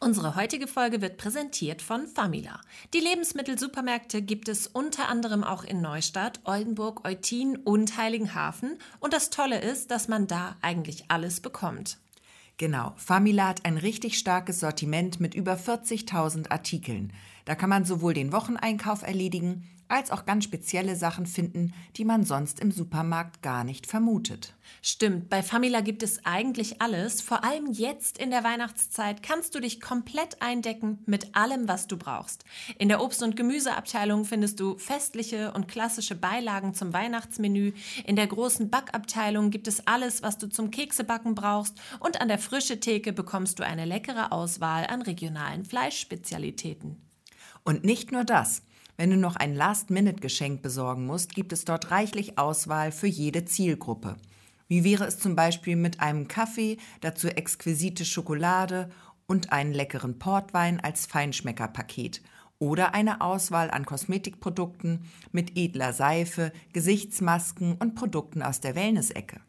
[0.00, 2.60] Unsere heutige Folge wird präsentiert von Famila.
[2.94, 8.78] Die Lebensmittelsupermärkte gibt es unter anderem auch in Neustadt, Oldenburg, Eutin und Heiligenhafen.
[9.00, 11.98] Und das Tolle ist, dass man da eigentlich alles bekommt.
[12.58, 17.12] Genau, Famila hat ein richtig starkes Sortiment mit über 40.000 Artikeln.
[17.44, 22.24] Da kann man sowohl den Wocheneinkauf erledigen, als auch ganz spezielle Sachen finden, die man
[22.24, 24.54] sonst im Supermarkt gar nicht vermutet.
[24.82, 27.20] Stimmt, bei Famila gibt es eigentlich alles.
[27.20, 31.96] Vor allem jetzt in der Weihnachtszeit kannst du dich komplett eindecken mit allem, was du
[31.96, 32.44] brauchst.
[32.78, 37.72] In der Obst- und Gemüseabteilung findest du festliche und klassische Beilagen zum Weihnachtsmenü.
[38.04, 41.80] In der großen Backabteilung gibt es alles, was du zum Keksebacken brauchst.
[41.98, 47.02] Und an der frische Theke bekommst du eine leckere Auswahl an regionalen Fleischspezialitäten.
[47.64, 48.62] Und nicht nur das.
[49.00, 54.16] Wenn du noch ein Last-Minute-Geschenk besorgen musst, gibt es dort reichlich Auswahl für jede Zielgruppe.
[54.66, 58.90] Wie wäre es zum Beispiel mit einem Kaffee, dazu exquisite Schokolade
[59.28, 62.22] und einen leckeren Portwein als Feinschmeckerpaket
[62.58, 69.40] oder eine Auswahl an Kosmetikprodukten mit edler Seife, Gesichtsmasken und Produkten aus der Wellness-Ecke.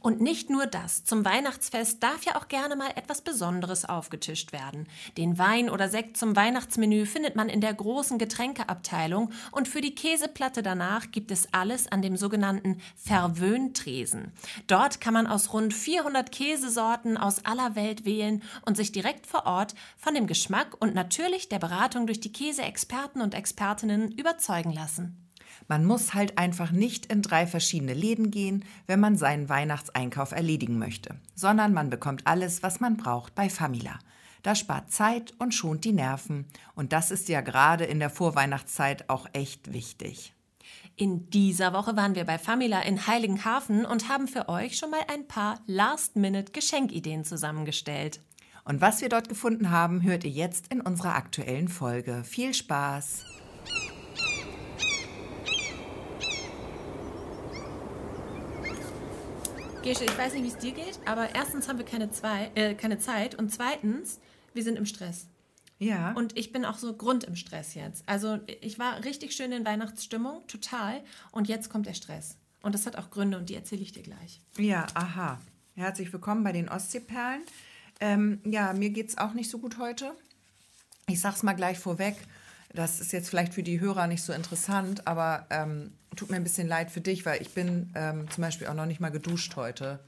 [0.00, 4.86] Und nicht nur das, zum Weihnachtsfest darf ja auch gerne mal etwas Besonderes aufgetischt werden.
[5.16, 9.94] Den Wein oder Sekt zum Weihnachtsmenü findet man in der großen Getränkeabteilung und für die
[9.94, 14.32] Käseplatte danach gibt es alles an dem sogenannten Verwöhntresen.
[14.66, 19.46] Dort kann man aus rund 400 Käsesorten aus aller Welt wählen und sich direkt vor
[19.46, 25.25] Ort von dem Geschmack und natürlich der Beratung durch die Käseexperten und Expertinnen überzeugen lassen.
[25.68, 30.78] Man muss halt einfach nicht in drei verschiedene Läden gehen, wenn man seinen Weihnachtseinkauf erledigen
[30.78, 33.98] möchte, sondern man bekommt alles, was man braucht bei Famila.
[34.42, 36.46] Das spart Zeit und schont die Nerven.
[36.76, 40.34] Und das ist ja gerade in der Vorweihnachtszeit auch echt wichtig.
[40.94, 45.02] In dieser Woche waren wir bei Famila in Heiligenhafen und haben für euch schon mal
[45.12, 48.20] ein paar Last-Minute-Geschenkideen zusammengestellt.
[48.64, 52.24] Und was wir dort gefunden haben, hört ihr jetzt in unserer aktuellen Folge.
[52.24, 53.35] Viel Spaß!
[59.86, 62.74] Gesche, ich weiß nicht, wie es dir geht, aber erstens haben wir keine, zwei, äh,
[62.74, 64.18] keine Zeit und zweitens,
[64.52, 65.28] wir sind im Stress.
[65.78, 66.10] Ja.
[66.14, 68.02] Und ich bin auch so Grund im Stress jetzt.
[68.04, 71.04] Also ich war richtig schön in Weihnachtsstimmung, total.
[71.30, 72.36] Und jetzt kommt der Stress.
[72.62, 74.40] Und das hat auch Gründe und die erzähle ich dir gleich.
[74.58, 75.40] Ja, aha.
[75.76, 77.42] Herzlich willkommen bei den Ostseeperlen.
[78.00, 80.16] Ähm, ja, mir geht es auch nicht so gut heute.
[81.06, 82.16] Ich sag's mal gleich vorweg.
[82.74, 86.44] Das ist jetzt vielleicht für die Hörer nicht so interessant, aber ähm, tut mir ein
[86.44, 89.56] bisschen leid für dich, weil ich bin ähm, zum Beispiel auch noch nicht mal geduscht
[89.56, 90.00] heute.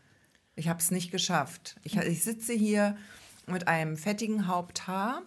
[0.56, 1.76] Ich habe es nicht geschafft.
[1.84, 2.96] Ich, ich, sitze hier
[3.46, 5.22] mit einem fettigen Haupthaar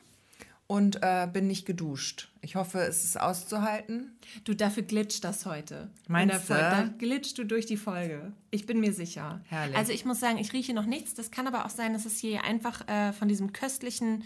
[0.68, 2.30] und äh, bin nicht geduscht.
[2.42, 4.18] Ich hoffe, es ist auszuhalten.
[4.44, 5.90] Du, dafür glitscht das heute.
[6.08, 6.53] Meinst du?
[6.53, 8.34] Da glitscht du durch die Folge.
[8.52, 9.42] Ich bin mir sicher.
[9.46, 9.78] Herrlich.
[9.78, 11.13] Also ich muss sagen, ich rieche noch nichts.
[11.13, 14.24] Das kann aber auch sein, dass es hier einfach äh, von diesem köstlichen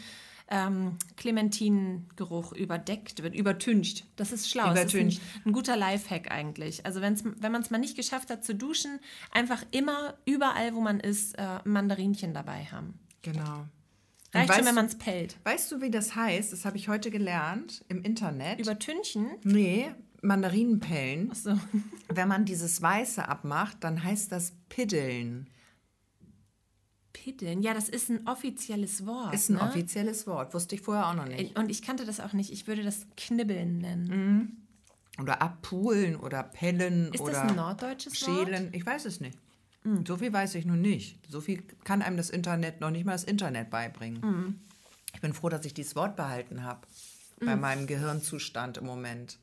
[0.47, 4.05] ähm, Clementinengeruch überdeckt wird, übertüncht.
[4.15, 4.71] Das ist schlau.
[4.71, 5.17] Übertüncht.
[5.19, 6.85] Das ist ein, ein guter Lifehack eigentlich.
[6.85, 8.99] Also wenn's, wenn man es mal nicht geschafft hat zu duschen,
[9.31, 12.99] einfach immer überall, wo man ist, äh, Mandarinchen dabei haben.
[13.21, 13.65] Genau.
[14.33, 15.37] Reicht weißt schon, wenn man es pellt.
[15.43, 16.51] Weißt du, wie das heißt?
[16.51, 18.59] Das habe ich heute gelernt im Internet.
[18.59, 19.31] Übertünchen?
[19.43, 19.91] nee,
[20.21, 21.31] Mandarinenpellen.
[21.31, 21.57] Achso.
[22.09, 25.49] Wenn man dieses Weiße abmacht, dann heißt das Piddeln.
[27.25, 27.63] Piddeln?
[27.63, 29.33] Ja, das ist ein offizielles Wort.
[29.33, 29.63] Ist ein ne?
[29.63, 30.53] offizielles Wort.
[30.53, 31.57] Wusste ich vorher auch noch nicht.
[31.57, 32.51] Und ich kannte das auch nicht.
[32.51, 34.67] Ich würde das Knibbeln nennen.
[35.19, 38.47] Oder abpulen oder pellen Ist oder das ein norddeutsches Wort?
[38.47, 38.69] schälen.
[38.73, 39.39] Ich weiß es nicht.
[40.05, 41.17] So viel weiß ich nun nicht.
[41.27, 44.59] So viel kann einem das Internet noch nicht mal das Internet beibringen.
[45.15, 46.81] Ich bin froh, dass ich dieses Wort behalten habe.
[47.43, 49.39] Bei meinem Gehirnzustand im Moment.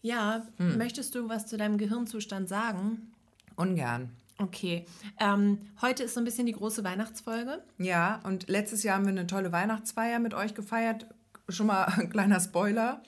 [0.00, 0.78] Ja, Hm.
[0.78, 3.12] möchtest du was zu deinem Gehirnzustand sagen?
[3.56, 4.10] Ungern.
[4.42, 4.86] Okay.
[5.20, 7.62] Ähm, heute ist so ein bisschen die große Weihnachtsfolge.
[7.78, 11.06] Ja, und letztes Jahr haben wir eine tolle Weihnachtsfeier mit euch gefeiert.
[11.48, 13.02] Schon mal ein kleiner Spoiler.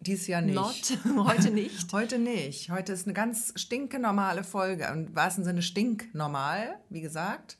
[0.00, 0.54] Dieses Jahr nicht.
[0.54, 0.98] Not.
[1.26, 1.92] Heute nicht.
[1.92, 2.70] Heute nicht.
[2.70, 4.84] Heute ist eine ganz stinknormale Folge.
[4.84, 7.58] Im wahrsten Sinne stinknormal, wie gesagt.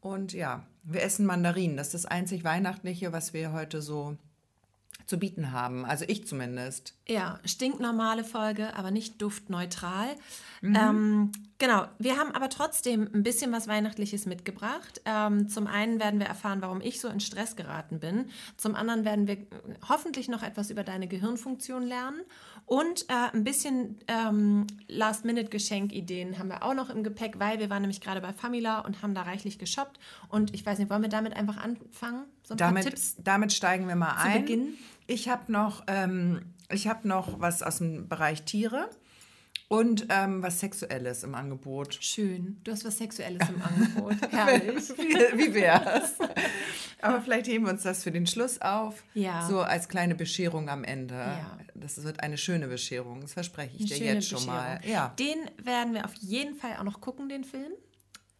[0.00, 1.76] Und ja, wir essen Mandarinen.
[1.76, 4.16] Das ist das einzig Weihnachtliche, was wir heute so
[5.10, 5.84] zu bieten haben.
[5.84, 6.94] Also ich zumindest.
[7.08, 10.06] Ja, stinknormale Folge, aber nicht duftneutral.
[10.62, 10.76] Mhm.
[10.76, 15.02] Ähm, genau, wir haben aber trotzdem ein bisschen was Weihnachtliches mitgebracht.
[15.04, 18.26] Ähm, zum einen werden wir erfahren, warum ich so in Stress geraten bin.
[18.56, 19.38] Zum anderen werden wir
[19.88, 22.20] hoffentlich noch etwas über deine Gehirnfunktion lernen.
[22.66, 27.82] Und äh, ein bisschen ähm, Last-Minute-Geschenkideen haben wir auch noch im Gepäck, weil wir waren
[27.82, 29.98] nämlich gerade bei Famila und haben da reichlich geshoppt.
[30.28, 32.26] Und ich weiß nicht, wollen wir damit einfach anfangen?
[32.44, 33.16] So ein paar Damit, Tipps?
[33.18, 34.42] damit steigen wir mal ein.
[34.42, 34.74] Beginn?
[35.10, 36.40] Ich habe noch, ähm,
[36.70, 38.88] ich hab noch was aus dem Bereich Tiere.
[39.66, 41.98] Und ähm, was Sexuelles im Angebot.
[42.00, 42.60] Schön.
[42.64, 44.14] Du hast was Sexuelles im Angebot.
[44.32, 44.88] Herrlich.
[44.90, 46.14] wie, wie wär's?
[47.00, 49.02] Aber vielleicht heben wir uns das für den Schluss auf.
[49.14, 49.46] Ja.
[49.48, 51.14] So als kleine Bescherung am Ende.
[51.14, 51.58] Ja.
[51.74, 53.20] Das wird eine schöne Bescherung.
[53.20, 54.80] Das verspreche ich Eine dir jetzt schon mal.
[54.84, 55.14] Ja.
[55.18, 57.72] Den werden wir auf jeden Fall auch noch gucken, den Film.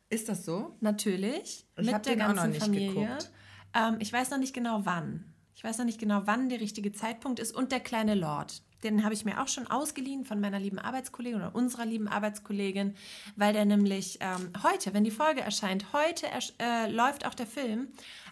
[0.08, 0.76] Ist das so?
[0.80, 1.66] Natürlich.
[1.76, 2.88] Ich mit hab der den auch noch nicht Familie.
[2.88, 3.30] geguckt.
[3.74, 5.29] Ähm, ich weiß noch nicht genau wann.
[5.60, 7.54] Ich weiß noch nicht genau, wann der richtige Zeitpunkt ist.
[7.54, 8.62] Und der kleine Lord.
[8.82, 12.94] Den habe ich mir auch schon ausgeliehen von meiner lieben Arbeitskollegin oder unserer lieben Arbeitskollegin,
[13.36, 17.46] weil der nämlich ähm, heute, wenn die Folge erscheint, heute ersch äh, läuft auch der
[17.46, 17.88] Film.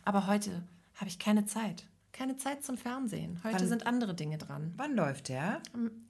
[0.07, 0.63] Aber heute
[0.95, 1.85] habe ich keine Zeit.
[2.13, 3.39] Keine Zeit zum Fernsehen.
[3.45, 4.73] Heute Wann- sind andere Dinge dran.
[4.79, 5.61] Wann läuft der?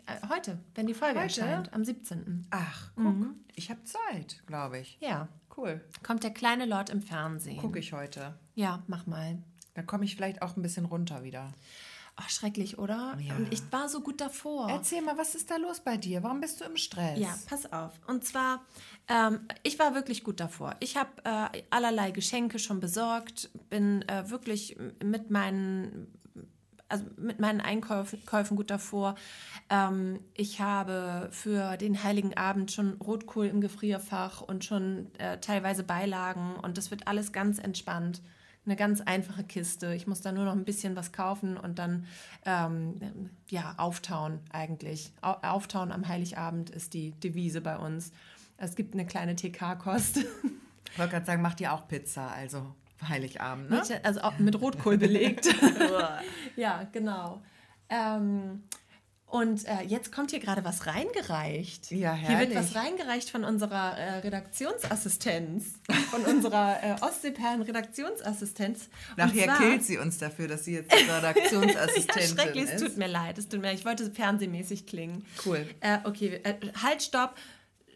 [0.07, 1.41] Äh, heute, wenn die Folge Heute?
[1.41, 2.47] erscheint, am 17.
[2.51, 3.27] Ach, guck.
[3.57, 4.97] Ich habe Zeit, glaube ich.
[5.01, 5.27] Ja,
[5.57, 5.81] Cool.
[6.05, 7.57] kommt der kleine Lord im Fernsehen.
[7.59, 8.39] Gucke ich heute.
[8.55, 9.39] Ja, mach mal.
[9.79, 11.53] Da komme ich vielleicht auch ein bisschen runter wieder.
[12.19, 13.17] Oh, schrecklich, oder?
[13.21, 13.37] Ja.
[13.37, 14.69] Und ich war so gut davor.
[14.69, 16.21] Erzähl mal, was ist da los bei dir?
[16.25, 17.17] Warum bist du im Stress?
[17.17, 17.93] Ja, pass auf.
[18.09, 18.65] Und zwar,
[19.07, 20.75] ähm, ich war wirklich gut davor.
[20.81, 26.13] Ich habe äh, allerlei Geschenke schon besorgt, bin äh, wirklich mit meinen,
[26.89, 29.15] also mit meinen Einkäufen Käufen gut davor.
[29.71, 35.85] Ähm, ich habe für den Heiligen Abend schon Rotkohl im Gefrierfach und schon äh, teilweise
[35.85, 38.23] Beilagen und das wird alles ganz entspannt.
[38.69, 39.95] Eine ganz einfache Kiste.
[39.95, 42.05] Ich muss da nur noch ein bisschen was kaufen und dann
[42.45, 45.11] ähm, ja auftauen eigentlich.
[45.23, 48.13] Au auftauen am Heiligabend ist die Devise bei uns.
[48.59, 50.19] Es gibt eine kleine TK-Kost.
[50.19, 52.75] Ich wollte gerade sagen, macht ihr auch Pizza, also
[53.09, 53.83] Heiligabend, ne?
[53.89, 55.49] Mit, also auch mit Rotkohl belegt.
[56.57, 57.41] ja, genau.
[57.89, 58.65] Ähm,
[59.31, 61.91] und äh, jetzt kommt hier gerade was reingereicht.
[61.91, 62.57] Ja, Hier wird herrlich.
[62.57, 65.65] was reingereicht von unserer äh, Redaktionsassistenz,
[66.11, 68.89] von unserer äh, Ostseeperlen-Redaktionsassistenz.
[69.17, 72.81] Nachher zwar- killt sie uns dafür, dass sie jetzt Redaktionsassistentin ja, schrecklich, es ist.
[72.87, 73.79] tut mir leid, es tut mir leid.
[73.79, 75.25] Ich wollte fernsehmäßig klingen.
[75.45, 75.67] Cool.
[75.81, 77.35] Äh, okay, äh, halt, stopp.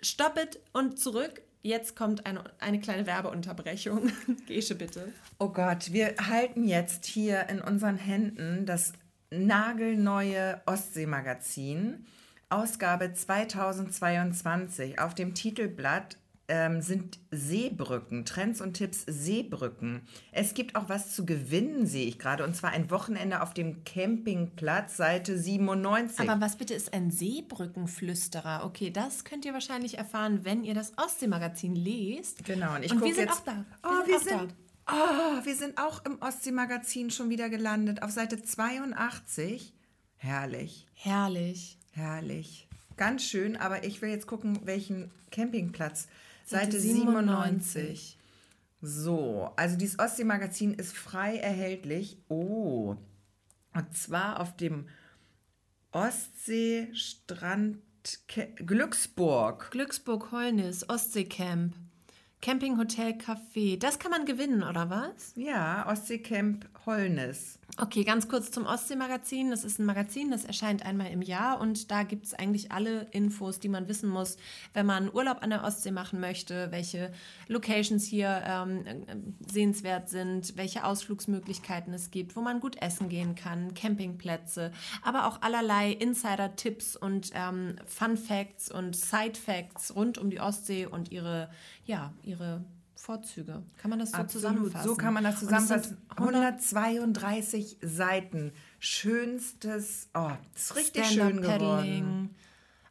[0.02, 1.43] Stopp it und zurück.
[1.62, 4.11] Jetzt kommt eine, eine kleine Werbeunterbrechung.
[4.49, 5.12] Gesche, bitte.
[5.38, 8.93] Oh Gott, wir halten jetzt hier in unseren Händen das
[9.32, 12.06] nagelneue Ostsee-Magazin,
[12.50, 14.99] Ausgabe 2022.
[15.00, 16.19] Auf dem Titelblatt
[16.49, 20.02] ähm, sind Seebrücken, Trends und Tipps Seebrücken.
[20.32, 23.84] Es gibt auch was zu gewinnen, sehe ich gerade, und zwar ein Wochenende auf dem
[23.84, 26.29] Campingplatz, Seite 97.
[26.29, 28.64] Aber was bitte ist ein Seebrückenflüsterer?
[28.67, 32.44] Okay, das könnt ihr wahrscheinlich erfahren, wenn ihr das Ostsee-Magazin lest.
[32.44, 33.64] Genau, und ich und guck wir sind jetzt- auch da.
[33.84, 34.38] Oh, wir auch da.
[34.40, 34.55] sind,
[34.87, 39.73] oh, wir sind auch im Ostsee-Magazin schon wieder gelandet, auf Seite 82.
[40.17, 41.79] Herrlich, Herrlich.
[41.93, 42.69] herrlich.
[42.96, 46.08] Ganz schön, aber ich will jetzt gucken, welchen Campingplatz.
[46.44, 48.19] Seite, Seite 97.
[48.81, 52.19] So, also dieses Ostsee-Magazin ist frei erhältlich.
[52.29, 52.96] Oh,
[53.75, 54.88] und zwar auf dem
[55.93, 57.79] Ostseestrand
[58.56, 59.70] Glücksburg.
[59.70, 60.88] Glücksburg Holnis,
[62.43, 63.79] Ostseecamp, Campinghotel Café.
[63.79, 65.33] Das kann man gewinnen, oder was?
[65.37, 67.59] Ja, Ostseecamp Holnis.
[67.79, 69.51] Okay, ganz kurz zum Ostsee-Magazin.
[69.51, 73.07] Das ist ein Magazin, das erscheint einmal im Jahr und da gibt es eigentlich alle
[73.13, 74.37] Infos, die man wissen muss,
[74.75, 77.11] wenn man Urlaub an der Ostsee machen möchte, welche
[77.49, 79.17] Locations hier ähm, äh,
[79.51, 84.71] sehenswert sind, welche Ausflugsmöglichkeiten es gibt, wo man gut essen gehen kann, Campingplätze,
[85.03, 91.49] aber auch allerlei Insider-Tipps und ähm, Fun-Facts und Side-Facts rund um die Ostsee und ihre,
[91.87, 92.63] ja, ihre
[93.03, 93.63] Vorzüge.
[93.79, 94.89] Kann man das so Absolut, zusammenfassen?
[94.89, 95.99] so kann man das zusammenfassen.
[96.17, 98.53] 100 132 Seiten.
[98.79, 101.44] Schönstes, oh, das ist richtig schön geworden.
[101.44, 102.31] Stand-up-Paddling.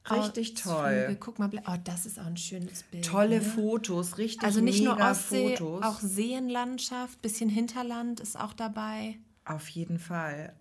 [0.10, 0.62] Richtig Auszüge.
[0.63, 1.18] toll.
[1.20, 3.06] Guck mal, oh, das ist auch ein schönes Bild.
[3.06, 3.41] Tolle ne?
[3.41, 5.84] Fotos, richtig Also nicht nur Ostsee, Fotos.
[5.84, 9.18] auch Seenlandschaft, bisschen Hinterland ist auch dabei.
[9.46, 10.53] Auf jeden Fall.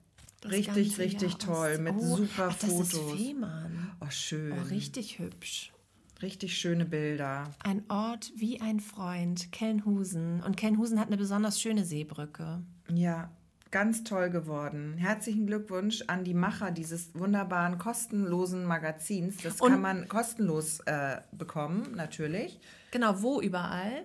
[0.42, 1.70] Das richtig, richtig toll.
[1.70, 1.82] Ostsee.
[1.82, 2.92] Mit Oh, super ach, das Fotos.
[2.92, 3.96] ist Fehmarn.
[4.00, 4.52] Oh, schön.
[4.52, 5.72] Oh, richtig hübsch.
[6.22, 7.50] Richtig schöne Bilder.
[7.62, 10.42] Ein Ort wie ein Freund, Kelnhusen.
[10.42, 12.62] Und Kelnhusen hat eine besonders schöne Seebrücke.
[12.92, 13.30] Ja,
[13.70, 14.94] ganz toll geworden.
[14.98, 19.36] Herzlichen Glückwunsch an die Macher dieses wunderbaren kostenlosen Magazins.
[19.42, 22.58] Das Und- kann man kostenlos äh, bekommen, natürlich.
[22.90, 24.04] Genau, wo überall?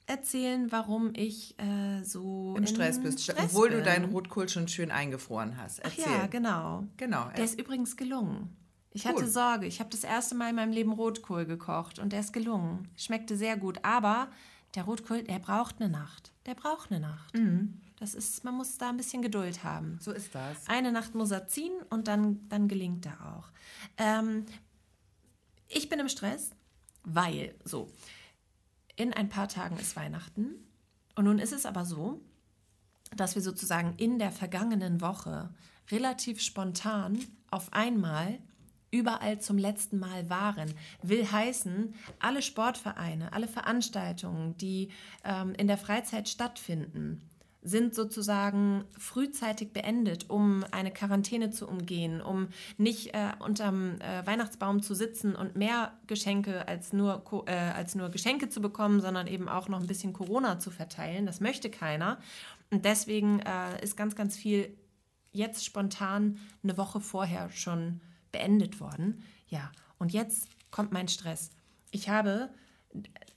[0.07, 3.79] erzählen, warum ich äh, so Im Stress bist, Stress obwohl bin.
[3.79, 5.81] du deinen Rotkohl schon schön eingefroren hast.
[5.85, 6.13] Ach Erzähl.
[6.13, 6.85] ja, genau.
[6.97, 7.29] Genau.
[7.37, 8.57] Der ist übrigens gelungen.
[8.93, 9.13] Ich Cool.
[9.13, 9.67] hatte Sorge.
[9.67, 12.89] Ich habe das erste Mal in meinem Leben Rotkohl gekocht und der ist gelungen.
[12.97, 13.79] Schmeckte sehr gut.
[13.83, 14.29] Aber
[14.77, 16.33] der Rotkohl, der braucht eine Nacht.
[16.47, 17.35] Der braucht eine Nacht.
[17.35, 17.81] Mhm.
[17.99, 19.99] Das ist, man muss da ein bisschen Geduld haben.
[20.01, 20.69] so ist das.
[20.69, 23.51] Eine Nacht muss er ziehen und dann, dann gelingt er auch.
[23.97, 24.45] Ähm,
[25.69, 26.51] ich bin im Stress,
[27.03, 27.91] weil so,
[28.97, 30.55] in ein paar Tagen ist Weihnachten.
[31.15, 32.21] Und nun ist es aber so,
[33.17, 35.51] dass wir sozusagen in der vergangenen Woche
[35.91, 37.19] relativ spontan
[37.51, 38.39] auf einmal
[38.91, 40.73] überall zum letzten Mal waren.
[41.03, 44.91] Will heißen, alle Sportvereine, alle Veranstaltungen, die
[45.25, 47.23] ähm, in der Freizeit stattfinden,
[47.67, 52.47] sind sozusagen frühzeitig beendet, um eine Quarantäne zu umgehen, um
[52.79, 58.11] nicht äh, unterm äh, Weihnachtsbaum zu sitzen und mehr Geschenke als nur, äh, als nur
[58.11, 61.27] Geschenke zu bekommen, sondern eben auch noch ein bisschen Corona zu verteilen.
[61.27, 62.19] Das möchte keiner.
[62.71, 64.73] Und deswegen äh, ist ganz, ganz viel
[65.33, 68.01] jetzt spontan eine Woche vorher schon
[68.33, 69.23] beendet worden.
[69.49, 71.51] Ja, und jetzt kommt mein Stress.
[71.91, 72.51] Ich habe,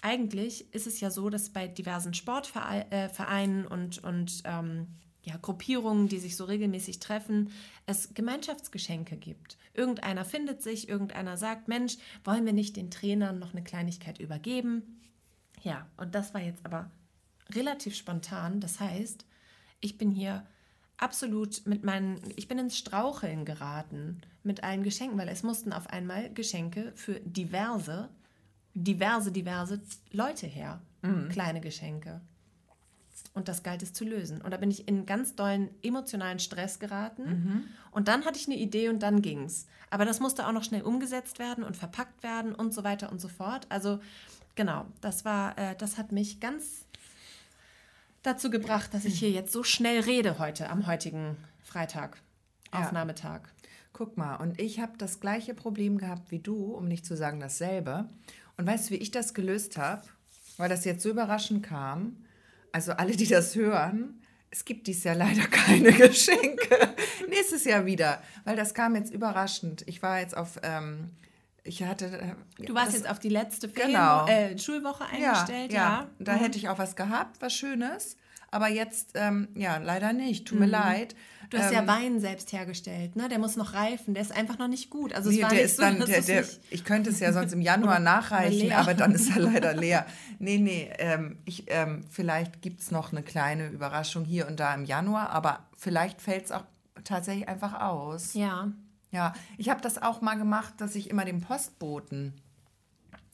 [0.01, 4.87] eigentlich ist es ja so, dass bei diversen Sportvereinen und, und ähm,
[5.23, 7.51] ja, Gruppierungen, die sich so regelmäßig treffen,
[7.85, 9.57] es Gemeinschaftsgeschenke gibt.
[9.73, 15.01] Irgendeiner findet sich, irgendeiner sagt, Mensch, wollen wir nicht den Trainern noch eine Kleinigkeit übergeben?
[15.61, 16.89] Ja, und das war jetzt aber
[17.53, 18.59] relativ spontan.
[18.61, 19.25] Das heißt,
[19.81, 20.45] ich bin hier
[20.97, 25.87] absolut mit meinen, ich bin ins Straucheln geraten mit allen Geschenken, weil es mussten auf
[25.87, 28.09] einmal Geschenke für diverse,
[28.73, 29.79] diverse, diverse
[30.11, 30.81] Leute her.
[31.29, 32.19] Kleine Geschenke.
[33.33, 34.41] Und das galt es zu lösen.
[34.41, 37.23] Und da bin ich in ganz dollen emotionalen Stress geraten.
[37.91, 39.67] Und dann hatte ich eine Idee und dann ging's.
[39.91, 43.21] Aber das musste auch noch schnell umgesetzt werden und verpackt werden und so weiter und
[43.21, 43.65] so fort.
[43.69, 43.99] Also
[44.55, 46.85] genau, das war, äh, das hat mich ganz
[48.23, 52.17] dazu gebracht, dass ich hier jetzt so schnell rede heute am heutigen Freitag,
[52.85, 52.91] Ja.
[53.99, 57.41] Guck mal, und ich habe das gleiche Problem gehabt wie du, um nicht zu sagen
[57.41, 58.07] dasselbe.
[58.55, 60.03] Und weißt du, wie ich das gelöst habe?
[60.55, 62.15] Weil das jetzt so überraschend kam.
[62.71, 66.95] Also alle, die das hören, es gibt dieses Jahr leider keine Geschenke.
[67.27, 69.83] Nächstes Jahr wieder, weil das kam jetzt überraschend.
[69.85, 71.09] Ich war jetzt auf, ähm,
[71.65, 72.05] ich hatte...
[72.05, 74.27] äh, Du warst das- jetzt auf die letzte Ferien Genau.
[74.27, 76.09] äh, Schulwoche eingestellt, ja?
[76.19, 76.39] Da Mhm.
[76.39, 78.15] hätte ich auch was gehabt, was Schönes.
[78.51, 80.47] Aber jetzt, ähm, ja, leider nicht.
[80.47, 81.13] Tut mir leid.
[81.15, 81.49] Mhm.
[81.51, 83.27] Du hast ja Ähm, Wein selbst hergestellt, ne?
[83.27, 85.13] Der muss noch reifen, der ist einfach noch nicht gut.
[85.13, 87.33] Also es Nee, war der nicht so, dann, der, der, nicht- ich könnte es ja
[87.33, 90.05] sonst im Januar nachreichen, aber dann ist er leider leer.
[90.37, 94.73] Nee, nee, ähm, ich, ähm, vielleicht gibt es noch eine kleine Überraschung hier und da
[94.75, 96.65] im Januar, aber vielleicht fällt es auch
[97.03, 98.33] tatsächlich einfach aus.
[98.35, 98.71] Ja,
[99.11, 102.33] Ja, ich habe das auch mal gemacht, dass ich immer dem Postboten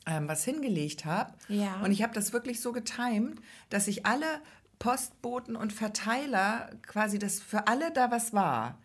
[0.06, 1.34] ähm, was hingelegt habe.
[1.48, 1.80] Ja.
[1.82, 4.26] Und ich habe das wirklich so getimt, dass ich alle
[4.78, 8.78] Postboten und Verteiler quasi das für alle da was war.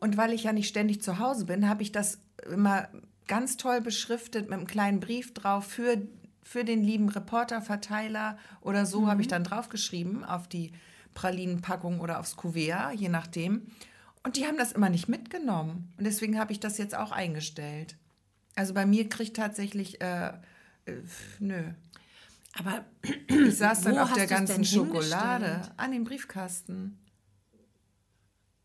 [0.00, 2.18] Und weil ich ja nicht ständig zu Hause bin, habe ich das
[2.50, 2.88] immer
[3.28, 6.02] ganz toll beschriftet mit einem kleinen Brief drauf für,
[6.42, 10.72] für den lieben Reporterverteiler oder so habe ich dann draufgeschrieben auf die
[11.14, 13.66] Pralinenpackung oder aufs Kuvert, je nachdem.
[14.22, 15.92] Und die haben das immer nicht mitgenommen.
[15.96, 17.96] Und deswegen habe ich das jetzt auch eingestellt.
[18.56, 20.28] Also bei mir kriegt tatsächlich, äh,
[20.86, 20.92] äh,
[21.38, 21.62] nö.
[22.58, 22.84] Aber
[23.28, 26.98] Ich saß dann auf der ganzen Schokolade an den Briefkasten.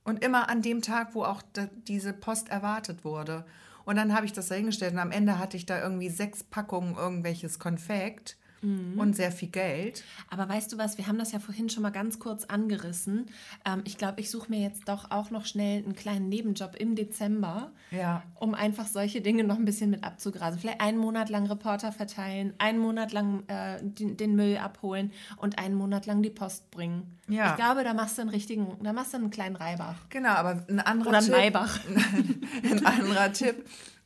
[0.04, 3.46] Und immer an dem Tag, wo auch da, diese Post erwartet wurde.
[3.86, 6.44] Und dann habe ich das da hingestellt und am Ende hatte ich da irgendwie sechs
[6.44, 9.00] Packungen irgendwelches Konfekt Mhm.
[9.00, 10.04] und sehr viel Geld.
[10.30, 13.28] Aber weißt du was, wir haben das ja vorhin schon mal ganz kurz angerissen.
[13.66, 16.96] Ähm, ich glaube, ich suche mir jetzt doch auch noch schnell einen kleinen Nebenjob im
[16.96, 18.24] Dezember, Ja.
[18.36, 20.60] um einfach solche Dinge noch ein bisschen mit abzugrasen.
[20.60, 25.60] Vielleicht einen Monat lang Reporter verteilen, einen Monat lang äh, den, den Müll abholen und
[25.60, 27.18] einen Monat lang die Post bringen.
[27.28, 27.52] Ja.
[27.52, 29.96] Ich glaube, da machst du einen richtigen, da machst du einen kleinen Reibach.
[30.10, 31.80] Genau, aber ein anderer Oder einen Tipp, Maybach.
[32.64, 33.66] ein anderer Tipp,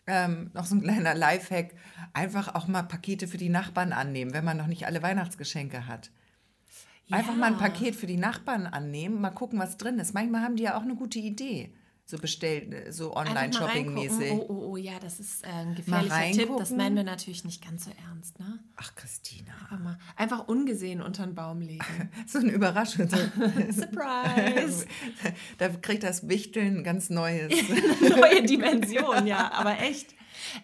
[0.09, 1.73] ähm, noch so ein kleiner Lifehack,
[2.13, 6.11] einfach auch mal Pakete für die Nachbarn annehmen, wenn man noch nicht alle Weihnachtsgeschenke hat.
[7.11, 7.59] Einfach mal ein Ja.
[7.59, 10.13] Paket für die Nachbarn annehmen, mal gucken, was drin ist.
[10.13, 11.73] Manchmal haben die ja auch eine gute Idee.
[12.09, 14.31] So bestellt, so Einfach mal Online-Shopping-mäßig.
[14.31, 16.49] Oh, oh, oh, ja, das ist äh, ein gefährlicher Tipp.
[16.57, 18.57] Das meinen wir natürlich nicht ganz so ernst, ne?
[18.77, 19.51] Ach, Christina.
[19.69, 21.85] Einfach, einfach ungesehen unter den Baum legen.
[22.25, 23.07] So eine Überraschung.
[23.07, 23.17] So.
[23.71, 24.87] Surprise!
[25.59, 27.53] da kriegt das Wichteln ganz neues.
[28.01, 30.15] Neue Dimension, ja, aber echt.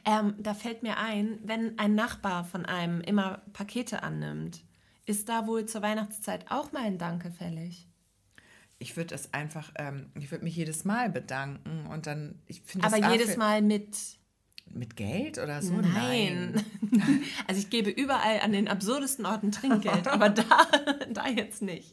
[0.04, 4.64] Ähm, da fällt mir ein, wenn ein Nachbar von einem immer Pakete annimmt,
[5.06, 7.88] ist da wohl zur Weihnachtszeit auch mal ein Danke fällig?
[8.78, 12.88] Ich würde es einfach, ähm, ich würde mich jedes Mal bedanken und dann, ich finde
[12.88, 13.96] das Aber jedes Mal mit
[14.70, 15.74] Mit Geld oder so?
[15.74, 16.64] Nein.
[17.48, 20.44] Also ich gebe überall an den absurdesten Orten Trinkgeld, aber da,
[21.14, 21.92] da jetzt nicht.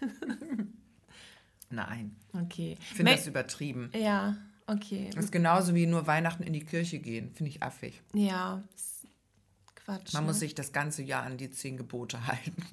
[1.70, 2.16] Nein.
[2.32, 2.76] Okay.
[2.80, 3.90] Ich finde das übertrieben.
[3.94, 5.10] ja, okay.
[5.14, 7.32] Das ist genauso wie nur Weihnachten in die Kirche gehen.
[7.34, 8.02] Finde ich affig.
[8.14, 8.99] Ja, ist
[9.98, 10.14] Quatsch.
[10.14, 10.28] Man ne?
[10.28, 12.64] muss sich das ganze Jahr an die zehn Gebote halten.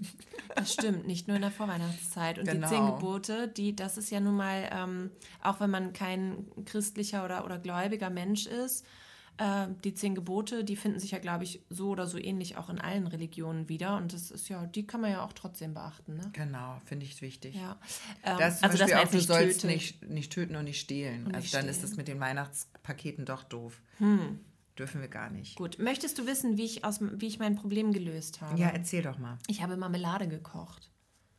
[0.56, 2.40] Das stimmt, nicht nur in der Vorweihnachtszeit.
[2.40, 2.68] Und Genau.
[2.68, 7.26] die zehn Gebote, die, das ist ja nun mal, ähm, auch wenn man kein christlicher
[7.26, 8.86] oder, oder gläubiger Mensch ist,
[9.40, 12.70] äh, die zehn Gebote, die finden sich ja, glaube ich, so oder so ähnlich auch
[12.70, 13.96] in allen Religionen wieder.
[13.98, 16.16] Und das ist ja, die kann man ja auch trotzdem beachten.
[16.18, 16.30] Ne?
[16.34, 17.54] Genau, finde ich wichtig.
[17.56, 17.78] Ja.
[18.24, 19.76] Ähm, Das ist also, Beispiel auch, du nicht sollst tötet.
[19.76, 21.28] nicht, nicht töten und nicht stehlen.
[21.28, 21.90] Und also nicht dann ist stehlen.
[21.92, 23.80] das mit den Weihnachtspaketen doch doof.
[24.78, 25.56] Dürfen wir gar nicht.
[25.56, 28.60] Gut, möchtest du wissen, wie ich, aus, wie ich mein Problem gelöst habe?
[28.60, 29.38] Ja, erzähl doch mal.
[29.48, 30.92] Ich habe Marmelade gekocht.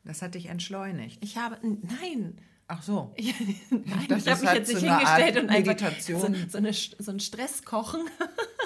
[0.04, 1.22] Das hat dich entschleunigt.
[1.22, 3.14] Ich habe, nein, Ach so.
[3.16, 3.34] Ich,
[3.70, 6.34] nein, dachte, ich das habe mich hat jetzt nicht hingestellt Art und einfach Meditation.
[6.34, 8.00] so, so, eine, so ein Stresskochen.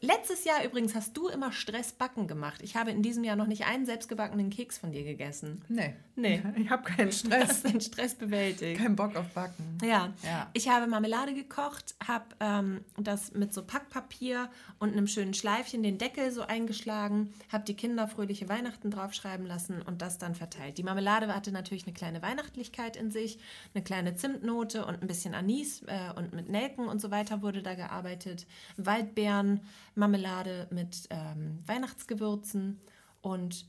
[0.00, 2.60] Letztes Jahr übrigens hast du immer Stressbacken gemacht.
[2.62, 5.62] Ich habe in diesem Jahr noch nicht einen selbstgebackenen Keks von dir gegessen.
[5.68, 5.94] Nee.
[6.16, 6.42] Nee.
[6.58, 7.48] Ich habe keinen Stress.
[7.48, 8.80] hast den Stress bewältigt.
[8.80, 9.78] Keinen Bock auf Backen.
[9.82, 10.12] Ja.
[10.24, 10.50] Ja.
[10.52, 15.98] ich habe Marmelade gekocht, habe ähm, das mit so Packpapier und einem schönen Schleifchen den
[15.98, 20.78] Deckel so eingeschlagen, habe die Kinder fröhliche Weihnachten draufschreiben lassen und das dann verteilt.
[20.78, 23.38] Die Marmelade hatte natürlich eine kleine Weihnachtlichkeit in sich,
[23.74, 27.62] eine kleine Zimtnote und ein bisschen Anis äh, und mit Nelken und so weiter wurde
[27.62, 28.46] da gearbeitet.
[28.76, 29.47] Waldbeeren,
[29.94, 32.80] Marmelade mit ähm, Weihnachtsgewürzen
[33.20, 33.66] und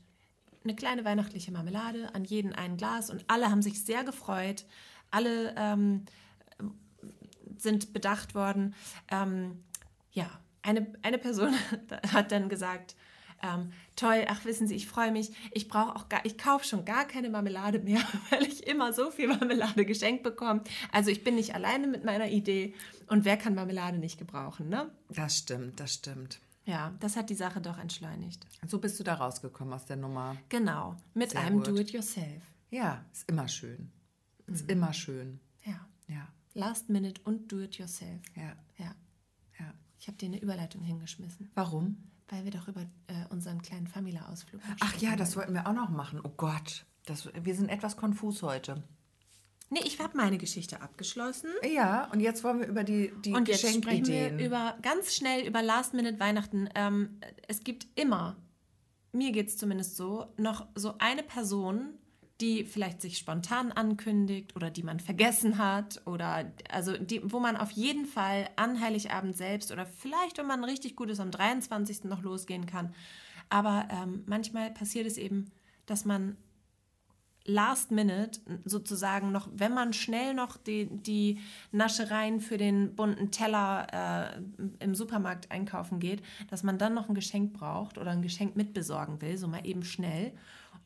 [0.64, 4.66] eine kleine weihnachtliche Marmelade, an jeden ein Glas und alle haben sich sehr gefreut.
[5.10, 6.04] Alle ähm,
[7.56, 8.74] sind bedacht worden.
[9.10, 9.64] Ähm,
[10.12, 10.28] ja,
[10.62, 11.54] eine, eine Person
[12.12, 12.94] hat dann gesagt,
[13.42, 16.84] ähm, toll, ach wissen Sie, ich freue mich, ich brauche auch gar, ich kaufe schon
[16.84, 18.00] gar keine Marmelade mehr,
[18.30, 20.62] weil ich immer so viel Marmelade geschenkt bekomme.
[20.92, 22.74] Also ich bin nicht alleine mit meiner Idee
[23.08, 24.90] und wer kann Marmelade nicht gebrauchen, ne?
[25.08, 26.40] Das stimmt, das stimmt.
[26.66, 28.46] Ja, das hat die Sache doch entschleunigt.
[28.68, 30.36] So bist du da rausgekommen aus der Nummer.
[30.50, 31.64] Genau, mit Sehr einem.
[31.64, 32.42] Do-it-yourself.
[32.70, 33.90] Ja, ist immer schön.
[34.46, 34.70] Ist Mhm.
[34.70, 35.40] immer schön.
[35.64, 38.20] Ja, Ja, last minute und do-it-yourself.
[38.36, 38.94] ja, Ja,
[39.58, 39.74] ja.
[39.98, 41.96] ich habe dir eine Überleitung hingeschmissen, Warum?
[42.30, 45.90] Weil wir doch über äh, unseren kleinen Famila-Ausflug Ach ja, das wollten wir auch noch
[45.90, 46.20] machen.
[46.22, 48.82] Oh Gott, das, wir sind etwas konfus heute.
[49.72, 51.50] Nee, ich habe meine Geschichte abgeschlossen.
[51.68, 55.46] Ja, und jetzt wollen wir über die, die Und jetzt sprechen wir über ganz schnell
[55.46, 56.68] über Last-Minute-Weihnachten.
[56.74, 58.36] Ähm, es gibt immer,
[59.12, 61.94] mir geht es zumindest so, noch so eine Person,
[62.40, 67.56] die vielleicht sich spontan ankündigt oder die man vergessen hat oder also die, wo man
[67.56, 72.04] auf jeden Fall an Heiligabend selbst oder vielleicht, wenn man richtig gut ist, am 23.
[72.04, 72.94] noch losgehen kann.
[73.48, 75.50] Aber ähm, manchmal passiert es eben,
[75.86, 76.36] dass man
[77.44, 81.40] last minute sozusagen noch, wenn man schnell noch die, die
[81.72, 87.14] Naschereien für den bunten Teller äh, im Supermarkt einkaufen geht, dass man dann noch ein
[87.14, 90.32] Geschenk braucht oder ein Geschenk mitbesorgen will, so mal eben schnell.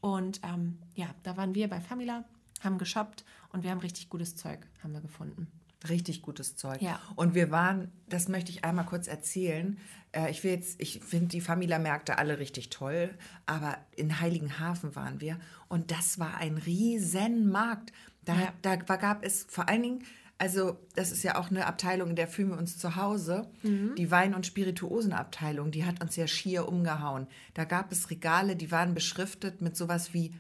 [0.04, 2.24] Und ähm, ja, da waren wir bei Famila,
[2.62, 5.46] haben geshoppt und wir haben richtig gutes Zeug, haben wir gefunden.
[5.88, 6.82] Richtig gutes Zeug.
[6.82, 7.00] Ja.
[7.16, 9.78] Und wir waren, das möchte ich einmal kurz erzählen.
[10.12, 13.14] Äh, ich will jetzt, ich finde die Famila-Märkte alle richtig toll,
[13.46, 15.38] aber in Heiligenhafen waren wir
[15.68, 17.90] und das war ein riesen Markt.
[18.26, 18.52] Da, Ja.
[18.60, 20.04] da gab es vor allen Dingen,
[20.38, 23.48] also das ist ja auch eine Abteilung, in der fühlen wir uns zu Hause.
[23.96, 27.26] Die Wein- und Spirituosenabteilung, die hat uns ja schier umgehauen.
[27.54, 30.34] Da gab es Regale, die waren beschriftet mit sowas wie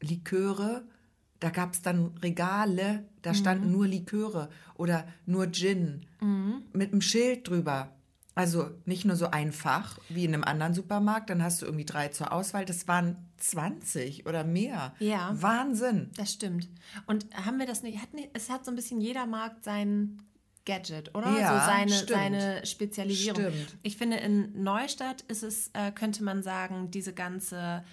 [0.00, 0.84] Liköre.
[1.40, 6.04] Da gab es dann Regale, da standen nur Liköre oder nur Gin
[6.74, 7.96] mit einem Schild drüber.
[8.40, 12.08] Also nicht nur so einfach wie in einem anderen Supermarkt, dann hast du irgendwie drei
[12.08, 12.64] zur Auswahl.
[12.64, 14.94] Das waren 20 oder mehr.
[14.98, 15.30] Ja.
[15.34, 16.10] Wahnsinn.
[16.16, 16.66] Das stimmt.
[17.04, 20.22] Und haben wir das nicht, hat es hat so ein bisschen jeder Markt sein
[20.64, 21.38] Gadget, oder?
[21.38, 22.08] Ja, so seine, stimmt.
[22.08, 23.42] seine Spezialisierung.
[23.42, 23.76] Stimmt.
[23.82, 27.84] Ich finde, in Neustadt ist es, äh, könnte man sagen, diese ganze,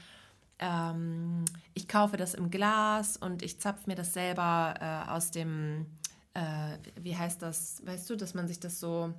[0.60, 5.88] ähm, ich kaufe das im Glas und ich zapfe mir das selber äh, aus dem,
[6.36, 9.14] äh, wie heißt das, weißt du, dass man sich das so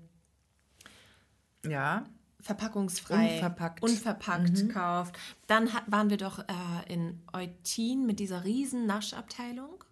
[1.67, 2.05] Ja.
[2.41, 3.83] verpackungsfrei, Unverpackt.
[3.83, 5.19] unverpackt kauft.
[5.47, 9.85] Dann hat, waren wir doch äh, in Eutin mit dieser riesen Naschabteilung.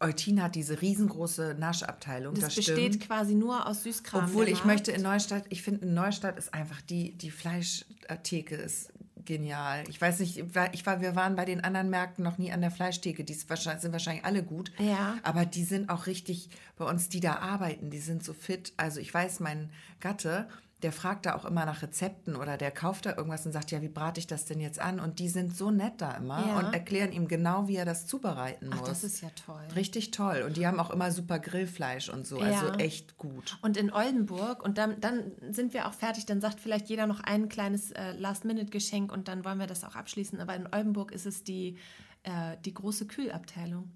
[0.00, 2.34] Eutin hat diese riesengroße Naschabteilung.
[2.34, 3.00] Das, das besteht stimmt.
[3.00, 4.26] quasi nur aus Süßkram.
[4.26, 4.66] Obwohl ich Markt.
[4.66, 8.92] möchte in Neustadt, ich finde in Neustadt ist einfach die, die Fleischtheke ist
[9.24, 9.84] genial.
[9.88, 10.38] Ich weiß nicht,
[10.72, 13.24] ich war, wir waren bei den anderen Märkten noch nie an der Fleischtheke.
[13.24, 14.72] Die ist wahrscheinlich, sind wahrscheinlich alle gut.
[14.78, 15.18] Ja.
[15.22, 18.72] Aber die sind auch richtig, bei uns, die da arbeiten, die sind so fit.
[18.76, 20.48] Also ich weiß, mein Gatte,
[20.82, 23.82] der fragt da auch immer nach Rezepten oder der kauft da irgendwas und sagt, ja,
[23.82, 25.00] wie brate ich das denn jetzt an?
[25.00, 26.58] Und die sind so nett da immer Ja.
[26.58, 28.88] und erklären ihm genau, wie er das zubereiten Ach, muss.
[28.88, 29.60] das ist ja toll.
[29.74, 30.44] Richtig toll.
[30.46, 32.38] Und die haben auch immer super Grillfleisch und so.
[32.38, 32.60] Ja.
[32.60, 33.58] Also echt gut.
[33.60, 37.20] Und in Oldenburg, und dann, dann sind wir auch fertig, dann sagt vielleicht jeder noch
[37.20, 40.40] ein kleines äh, Last-Minute-Geschenk und dann wollen wir das auch abschließen.
[40.40, 41.76] Aber in Oldenburg ist es die,
[42.22, 43.90] äh, die große Kühlabteilung.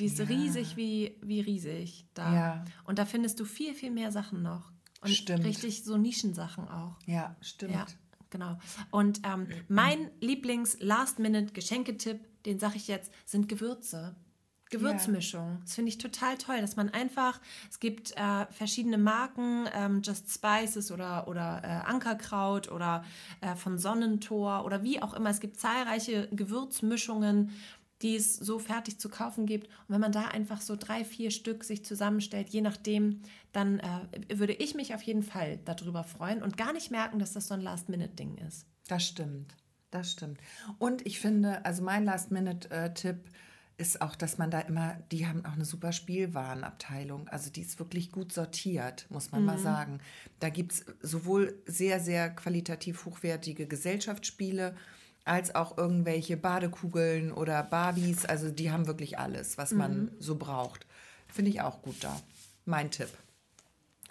[0.00, 2.34] Die ist riesig wie, wie riesig da.
[2.34, 2.64] Ja.
[2.84, 4.72] Und da findest du viel, viel mehr Sachen noch.
[5.02, 5.44] Und Stimmt.
[5.44, 6.96] richtig so Nischensachen auch.
[7.06, 7.74] Ja, stimmt.
[7.74, 7.86] Ja,
[8.30, 8.58] genau.
[8.90, 14.16] Und ähm, mein Lieblings-Last-Minute-Geschenketipp, den sage ich jetzt, sind Gewürze.
[14.70, 15.60] Gewürzmischung.
[15.62, 20.28] Das finde ich total toll, dass man einfach, es gibt äh, verschiedene Marken, ähm, Just
[20.32, 23.04] Spices oder, oder äh, Ankerkraut oder
[23.40, 25.30] äh, von Sonnentor oder wie auch immer.
[25.30, 27.52] Es gibt zahlreiche Gewürzmischungen,
[28.02, 29.66] die es so fertig zu kaufen gibt.
[29.68, 34.38] Und wenn man da einfach so drei, vier Stück sich zusammenstellt, je nachdem, dann äh,
[34.38, 37.54] würde ich mich auf jeden Fall darüber freuen und gar nicht merken, dass das so
[37.54, 38.66] ein Last-Minute-Ding ist.
[38.88, 39.54] Das stimmt.
[39.90, 40.40] Das stimmt.
[40.78, 43.30] Und ich finde, also mein Last-Minute-Tipp
[43.78, 47.28] ist auch, dass man da immer, die haben auch eine super Spielwarenabteilung.
[47.28, 50.00] Also die ist wirklich gut sortiert, muss man mal sagen.
[50.40, 54.74] Da gibt es sowohl sehr, sehr qualitativ hochwertige Gesellschaftsspiele,
[55.26, 58.24] als auch irgendwelche Badekugeln oder Barbies.
[58.24, 60.86] Also die haben wirklich alles, was man so braucht.
[61.28, 62.18] Finde ich auch gut da.
[62.64, 63.10] Mein Tipp.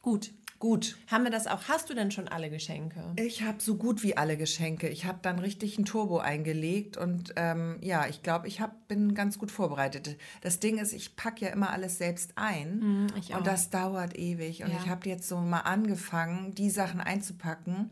[0.02, 0.32] Gut.
[0.58, 0.96] Gut.
[1.08, 1.64] Haben wir das auch?
[1.68, 3.02] Hast du denn schon alle Geschenke?
[3.18, 4.88] Ich habe so gut wie alle Geschenke.
[4.88, 9.14] Ich habe dann richtig ein Turbo eingelegt und ähm, ja, ich glaube, ich hab, bin
[9.16, 10.18] ganz gut vorbereitet.
[10.42, 13.40] Das Ding ist, ich packe ja immer alles selbst ein ich auch.
[13.40, 14.64] und das dauert ewig.
[14.64, 14.78] Und Ja.
[14.82, 17.90] ich habe jetzt so mal angefangen, die Sachen einzupacken,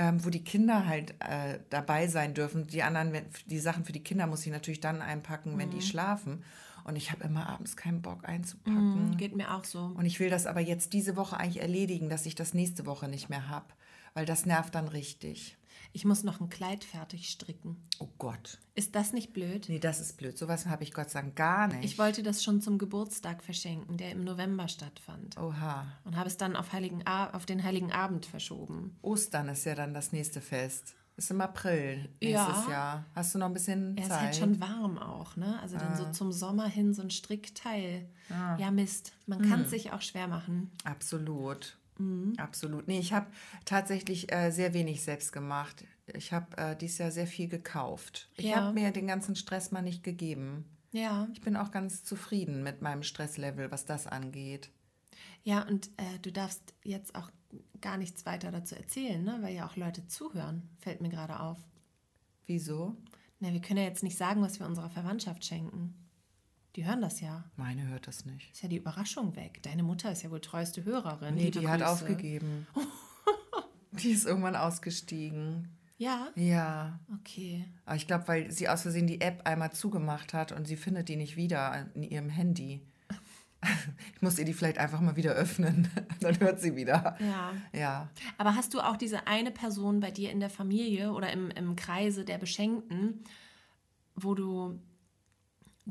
[0.00, 2.66] ähm, wo die Kinder halt äh, dabei sein dürfen.
[2.66, 3.12] Die anderen,
[3.46, 5.72] die Sachen für die Kinder muss ich natürlich dann einpacken, wenn Mhm.
[5.72, 6.42] die schlafen.
[6.84, 9.14] Und ich habe immer abends keinen Bock einzupacken.
[9.18, 9.92] Geht mir auch so.
[9.94, 13.08] Und ich will das aber jetzt diese Woche eigentlich erledigen, dass ich das nächste Woche
[13.08, 13.66] nicht mehr habe.
[14.14, 15.58] Weil das nervt dann richtig.
[15.92, 17.82] Ich muss noch ein Kleid fertig stricken.
[17.98, 18.58] Oh Gott.
[18.74, 19.66] Ist das nicht blöd?
[19.68, 20.38] Nee, das ist blöd.
[20.38, 21.84] Sowas habe ich Gott sei Dank gar nicht.
[21.84, 25.36] Ich wollte das schon zum Geburtstag verschenken, der im November stattfand.
[25.36, 25.86] Oha.
[26.04, 28.96] Und habe es dann auf, Heiligen A auf den Heiligen Abend verschoben.
[29.02, 30.94] Ostern ist ja dann das nächste Fest.
[31.16, 32.70] Ist im April nächstes Ja.
[32.70, 33.04] Jahr.
[33.14, 34.20] Hast du noch ein bisschen Er ist Zeit?
[34.20, 35.58] halt schon warm auch, ne?
[35.60, 38.08] Also dann so zum Sommer hin so ein Strickteil.
[38.30, 39.12] Ja, Mist.
[39.26, 40.70] Man kann es sich auch schwer machen.
[40.84, 41.76] Absolut.
[42.00, 42.34] Mhm.
[42.38, 42.88] Absolut.
[42.88, 43.26] Nee, ich habe
[43.64, 45.84] tatsächlich äh, sehr wenig selbst gemacht.
[46.14, 48.28] Ich habe äh, dieses Jahr sehr viel gekauft.
[48.36, 48.56] Ich Ja.
[48.56, 50.64] habe mir den ganzen Stress mal nicht gegeben.
[50.92, 51.28] Ja.
[51.32, 54.70] Ich bin auch ganz zufrieden mit meinem Stresslevel, was das angeht.
[55.42, 57.30] Ja, und äh, du darfst jetzt auch
[57.80, 59.38] gar nichts weiter dazu erzählen, ne?
[59.42, 61.58] Weil ja auch Leute zuhören, fällt mir gerade auf.
[62.46, 62.96] Wieso?
[63.38, 65.94] Na, wir können ja jetzt nicht sagen, was wir unserer Verwandtschaft schenken.
[66.76, 67.44] Die hören das ja.
[67.56, 68.52] Meine hört das nicht.
[68.52, 69.60] Ist ja die Überraschung weg.
[69.62, 71.34] Deine Mutter ist ja wohl treueste Hörerin.
[71.34, 71.90] Nee, die hat Grüße.
[71.90, 72.66] aufgegeben.
[73.92, 75.68] die ist irgendwann ausgestiegen.
[75.98, 76.28] Ja?
[76.36, 76.98] Ja.
[77.20, 77.66] Okay.
[77.84, 81.08] Aber ich glaube, weil sie aus Versehen die App einmal zugemacht hat und sie findet
[81.08, 82.80] die nicht wieder in ihrem Handy.
[84.14, 85.90] Ich muss ihr die vielleicht einfach mal wieder öffnen.
[86.20, 87.18] Dann hört sie wieder.
[87.20, 87.52] Ja.
[87.78, 88.08] Ja.
[88.38, 91.76] Aber hast du auch diese eine Person bei dir in der Familie oder im, im
[91.76, 93.22] Kreise der Beschenkten,
[94.16, 94.80] wo du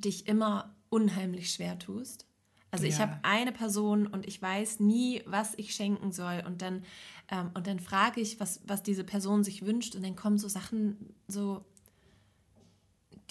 [0.06, 2.26] dich immer unheimlich schwer tust?
[2.72, 3.08] Also ich Ja.
[3.08, 6.44] habe eine Person und ich weiß nie, was ich schenken soll.
[6.46, 6.84] Und dann,
[7.30, 9.96] ähm, und dann frage ich, was, was diese Person sich wünscht.
[9.96, 11.66] Und dann kommen so Sachen so,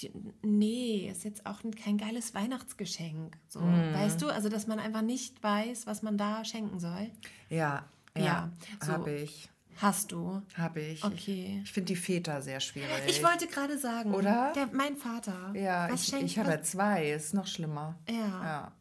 [0.01, 0.11] die,
[0.43, 3.37] nee, ist jetzt auch kein geiles Weihnachtsgeschenk.
[3.49, 3.93] So, Mhm.
[3.95, 4.29] Weißt du?
[4.29, 7.11] Also, dass man einfach nicht weiß, was man da schenken soll.
[7.49, 7.85] Ja.
[8.17, 8.25] Ja.
[8.25, 8.53] Ja,
[8.85, 8.93] so.
[8.93, 9.49] Habe ich.
[9.81, 10.43] Hast du.
[10.57, 11.05] Habe ich.
[11.05, 11.59] Okay.
[11.59, 12.91] Ich, ich finde die Väter sehr schwierig.
[13.07, 14.53] Ich wollte gerade sagen, Oder?
[14.55, 15.53] Der, mein Vater.
[15.55, 17.11] Ja, was ich, schenkt ich habe ja zwei.
[17.11, 17.97] Ist noch schlimmer.
[18.09, 18.15] Ja.
[18.15, 18.73] Ja.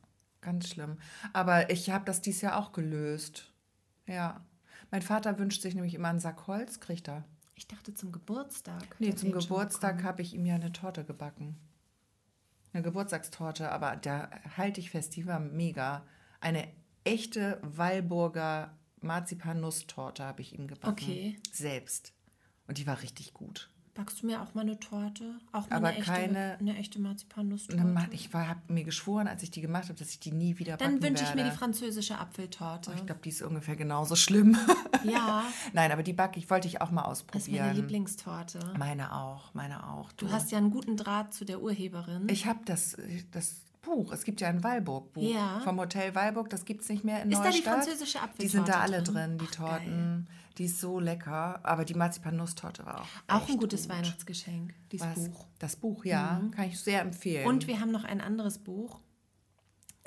[0.41, 0.97] Ganz schlimm.
[1.33, 3.51] Aber ich habe das dieses Jahr auch gelöst.
[4.07, 4.43] Ja.
[4.91, 7.25] Mein Vater wünscht sich nämlich immer einen Sack Holz, kriegt er.
[7.55, 8.83] Ich dachte zum Geburtstag.
[8.99, 11.57] Nee, zum Geburtstag habe ich ihm ja eine Torte gebacken.
[12.71, 16.05] Eine Geburtstagstorte, aber da halte ich fest, die war mega.
[16.39, 16.67] Eine
[17.03, 20.91] echte Walburger Marzipan-Nusstorte habe ich ihm gebacken.
[20.91, 21.39] Okay.
[21.51, 22.13] Selbst.
[22.67, 23.69] Und die war richtig gut.
[23.93, 25.39] Backst du mir auch mal eine Torte?
[25.51, 27.81] Auch mal Aber eine echte, eine- eine echte Marzipannusstorte?
[27.81, 30.77] Dann Ich habe mir geschworen, als ich die gemacht habe, dass ich die nie wieder
[30.77, 31.49] Dann backen wünsche ich mir werde.
[31.49, 32.93] die französische Apfeltorte.
[32.95, 34.55] Ich glaube, die ist ungefähr genauso schlimm.
[35.03, 35.43] ja,
[35.73, 37.75] Nein, aber die backe ich, wollte ich auch mal das ist meine ausprobieren.
[37.75, 38.73] Lieblingstorte.
[38.77, 40.11] Meine auch, meine auch.
[40.11, 42.27] Du hast ja einen guten Draht zu der Urheberin.
[42.29, 42.97] Ich habe das,
[43.31, 44.11] das Buch.
[44.11, 45.59] Es gibt ja ein Walburg-Buch Ja.
[45.61, 46.49] vom Hotel Walburg.
[46.51, 47.73] Das gibt es nicht mehr in Ist da die Neustadt.
[47.85, 49.37] französische Die sind da Apfeltorte alle drin?
[49.39, 50.27] die Ach, Torten.
[50.59, 51.59] Die ist so lecker.
[51.63, 53.07] Aber die Marzipan-Nusstorte war auch
[53.43, 53.91] Auch ein gutes gut.
[53.97, 55.15] Weihnachtsgeschenk, dieses Was?
[55.15, 55.45] Buch.
[55.45, 55.49] Mhm.
[55.59, 56.41] Das Buch, ja.
[56.55, 57.47] Kann ich sehr empfehlen.
[57.47, 58.99] Und wir haben noch ein anderes Buch,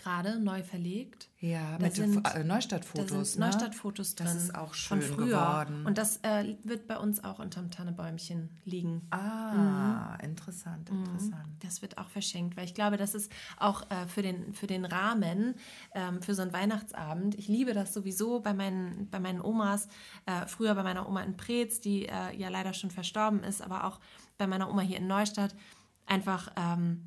[0.00, 1.28] gerade neu verlegt.
[1.40, 3.06] ja, Da mit sind- äh, Neustadtfotos.
[3.10, 3.46] Da sind ne?
[3.46, 4.26] Neustadtfotos drin.
[4.26, 5.26] Das ist auch von schön früher.
[5.26, 5.86] geworden.
[5.86, 9.02] Und das äh, wird bei uns auch unterm Tannebäumchen liegen.
[9.10, 11.44] Ah, interessant, interessant.
[11.62, 14.84] Das wird auch verschenkt, weil ich glaube, das ist auch äh, für, den, für den
[14.84, 15.54] Rahmen,
[15.94, 17.34] ähm, für so einen Weihnachtsabend.
[17.38, 19.88] Ich liebe das sowieso bei meinen, bei meinen Omas,
[20.26, 23.84] äh, früher bei meiner Oma in Preetz, die äh, ja leider schon verstorben ist, aber
[23.84, 24.00] auch
[24.38, 25.54] bei meiner Oma hier in Neustadt,
[26.06, 27.02] einfach ähm,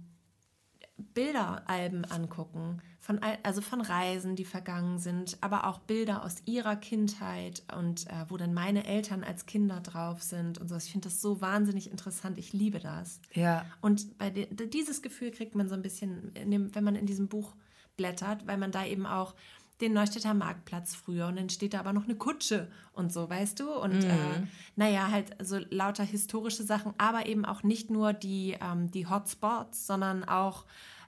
[1.13, 7.63] Bilderalben angucken, von, also von Reisen, die vergangen sind, aber auch Bilder aus ihrer Kindheit
[7.77, 10.77] und äh, wo dann meine Eltern als Kinder drauf sind und so.
[10.77, 12.37] Ich finde das so wahnsinnig interessant.
[12.37, 13.19] Ich liebe das.
[13.33, 13.65] Ja.
[13.81, 17.55] Und bei dieses Gefühl kriegt man so ein bisschen, dem, wenn man in diesem Buch
[17.97, 19.35] blättert, weil man da eben auch
[19.81, 23.59] den Neustädter Marktplatz früher und dann steht da aber noch eine Kutsche und so, weißt
[23.59, 23.73] du?
[23.73, 24.43] Und äh,
[24.75, 29.85] naja, halt so lauter historische Sachen, aber eben auch nicht nur die, ähm, die Hotspots,
[29.85, 30.65] sondern auch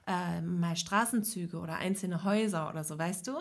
[0.08, 3.32] äh, mal Straßenzüge oder einzelne Häuser oder so, weißt du?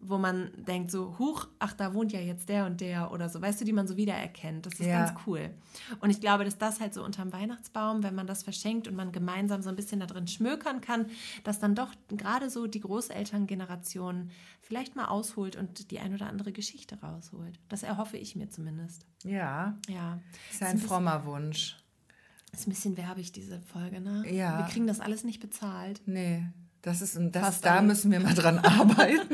[0.00, 3.40] Wo man denkt so, huch, ach, da wohnt ja jetzt der und der oder so,
[3.40, 4.66] weißt du, die man so wiedererkennt.
[4.66, 5.04] Das ist Ja.
[5.06, 5.50] ganz cool.
[6.00, 9.10] Und ich glaube, dass das halt so unterm Weihnachtsbaum, wenn man das verschenkt und man
[9.10, 11.06] gemeinsam so ein bisschen da drin schmökern kann,
[11.44, 14.30] dass dann doch gerade so die Großelterngeneration
[14.60, 17.58] vielleicht mal ausholt und die ein oder andere Geschichte rausholt.
[17.68, 19.06] Das erhoffe ich mir zumindest.
[19.24, 20.20] Ja, Ja.
[20.52, 21.76] ist ein bisschen- frommer Wunsch.
[22.52, 24.24] Ist ein bisschen werbig, diese Folge, ne?
[24.32, 24.58] Ja.
[24.58, 26.00] Wir kriegen das alles nicht bezahlt.
[26.06, 26.42] Nee,
[26.82, 27.86] das ist, das, Fast da alles.
[27.86, 29.28] müssen wir mal dran arbeiten.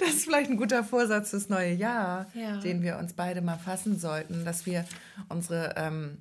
[0.00, 2.58] das ist vielleicht ein guter Vorsatz fürs neue Jahr, Ja.
[2.58, 4.84] den wir uns beide mal fassen sollten, dass wir
[5.28, 6.18] unsere, ähm,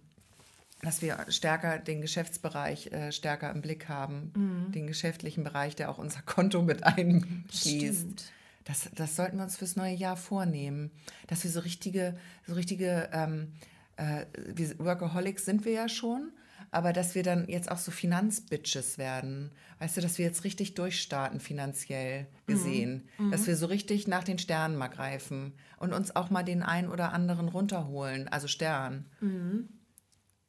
[0.82, 4.71] dass wir stärker den Geschäftsbereich äh, stärker im Blick haben, Mhm.
[4.71, 8.00] den geschäftlichen Bereich, der auch unser Konto mit einschließt.
[8.00, 8.32] Stimmt.
[8.65, 10.91] Das, das sollten wir uns fürs neue Jahr vornehmen,
[11.28, 13.54] dass wir so richtige, so richtige ähm,
[13.98, 16.32] äh, wir, Workaholics sind wir ja schon,
[16.72, 19.52] aber dass wir dann jetzt auch so Finanzbitches werden.
[19.80, 24.38] Weißt du, dass wir jetzt richtig durchstarten finanziell gesehen, dass wir so richtig nach den
[24.40, 29.06] Sternen mal greifen und uns auch mal den einen oder anderen runterholen, also Stern.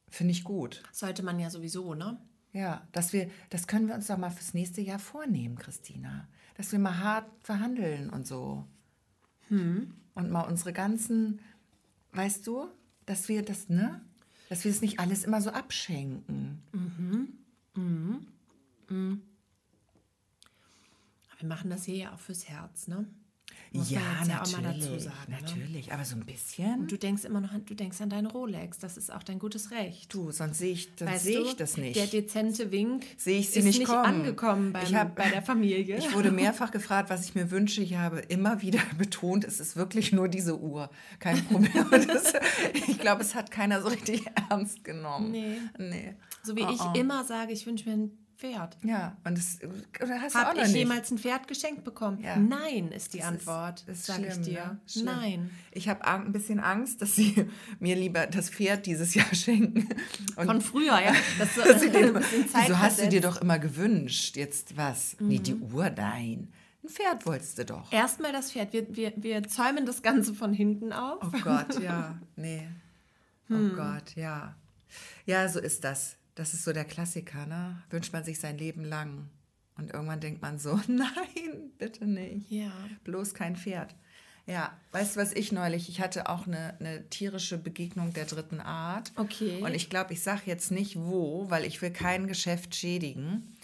[0.09, 0.83] Finde ich gut.
[0.93, 2.19] Sollte man ja sowieso, ne?
[2.53, 6.27] Ja, dass wir, das können wir uns doch mal fürs nächste Jahr vornehmen, Christina.
[6.55, 8.65] Dass wir mal hart verhandeln und so.
[10.15, 11.41] Und mal unsere ganzen,
[12.13, 12.69] weißt du,
[13.09, 14.01] dass wir das, ne?
[14.49, 16.62] Dass wir es nicht alles immer so abschenken.
[21.38, 23.07] Wir machen das hier ja auch fürs Herz, ne?
[23.72, 25.37] Muss ja, man jetzt ja auch mal natürlich, dazu sagen, ne?
[25.42, 26.87] natürlich, aber so ein bisschen.
[26.87, 28.78] Du denkst immer noch an, du denkst an deine Rolex.
[28.78, 30.12] Das ist auch dein gutes Recht.
[30.14, 31.96] Du, sonst sehe ich, sehe du, ich das nicht.
[31.96, 34.04] Der dezente Wink Sehe ich sie ist nicht nicht kommen.
[34.04, 35.98] angekommen beim, Ich hab- bei der Familie.
[35.98, 37.83] Ich wurde mehrfach gefragt, was ich mir wünsche.
[37.83, 40.88] Ich habe immer wieder betont, es ist wirklich nur diese Uhr.
[41.18, 41.87] Kein Problem.
[41.90, 42.33] Und Das,
[42.88, 45.31] ich glaube, es hat keiner so richtig ernst genommen.
[45.31, 45.59] Nee.
[45.78, 46.14] Nee.
[46.42, 46.92] so wie Oh, ich oh.
[46.98, 48.79] immer sage, ich wünsche mir ein Pferd.
[48.85, 49.59] Ja, und das
[50.01, 50.77] oder hast du auch noch ich nicht.
[50.77, 52.20] jemals ein Pferd geschenkt bekommen?
[52.22, 52.37] Ja.
[52.37, 54.64] Nein, ist die Das Antwort, ist, ist sage ich dir.
[54.64, 54.81] Ne?
[54.87, 55.05] Schlimm.
[55.07, 55.51] Nein.
[55.72, 57.48] Ich habe ein bisschen Angst, dass sie
[57.81, 59.88] mir lieber das Pferd dieses Jahr schenken.
[60.37, 61.12] Und Von früher, ja.
[61.38, 64.37] Das so, dass sie dir, wieso hast du dir doch immer gewünscht?
[64.37, 65.16] Jetzt was?
[65.18, 65.74] Nee, die Mhm.
[65.74, 66.53] Uhr, nein.
[66.85, 67.92] Ein Pferd wolltest du doch.
[67.92, 68.72] Erstmal das Pferd.
[68.72, 71.18] Wir, wir, wir zäumen das Ganze von hinten auf.
[71.24, 72.16] Oh Gott, ja.
[72.37, 72.68] Nee.
[73.51, 73.72] Oh Hm.
[73.74, 74.55] Gott, ja.
[75.27, 76.14] Ja, so ist das.
[76.38, 77.83] Das ist so der Klassiker, ne?
[77.90, 79.29] Wünscht man sich sein Leben lang.
[79.77, 82.48] Und irgendwann denkt man so, nein, bitte nicht.
[82.48, 82.70] Ja.
[83.03, 83.92] Bloß kein Pferd.
[84.46, 88.61] Ja, weißt du, was ich neulich, ich hatte auch eine, eine tierische Begegnung der dritten
[88.61, 89.11] Art.
[89.16, 89.61] Okay.
[89.62, 93.57] Und ich glaube, ich sage jetzt nicht wo, weil ich will kein Geschäft schädigen.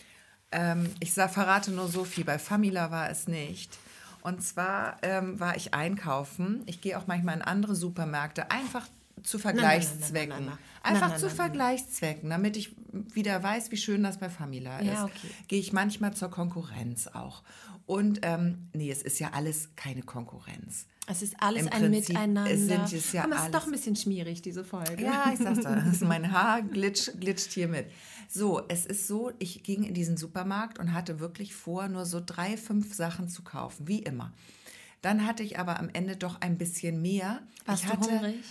[0.50, 3.78] Ähm, ich sag, verrate nur so viel, bei Famila war es nicht.
[4.20, 6.64] Und zwar ähm, war ich einkaufen.
[6.66, 8.88] Ich gehe auch manchmal in andere Supermärkte, einfach
[9.24, 10.52] zu Vergleichszwecken.
[10.82, 11.30] Einfach zu.
[11.30, 14.86] Vergleichszwecken, damit ich wieder weiß, wie schön das bei Famila ist.
[14.86, 15.30] Ja, okay.
[15.48, 17.42] Gehe ich manchmal zur Konkurrenz auch.
[17.86, 20.86] Und ähm, nee, es ist ja alles keine Konkurrenz.
[21.06, 22.56] Es ist alles Im ein Prinzip Miteinander.
[22.56, 25.02] sind es ja mal, es ist doch ein bisschen schmierig, diese Folge.
[25.02, 27.90] Ja, ich sag's ist mein Haar glitscht, glitscht hier mit.
[28.28, 32.22] So, es ist so, ich ging in diesen Supermarkt und hatte wirklich vor, nur so
[32.24, 34.32] drei, fünf Sachen zu kaufen, wie immer.
[35.02, 37.42] Dann hatte ich aber am Ende doch ein bisschen mehr.
[37.66, 38.44] Warst ich du hatte, hungrig?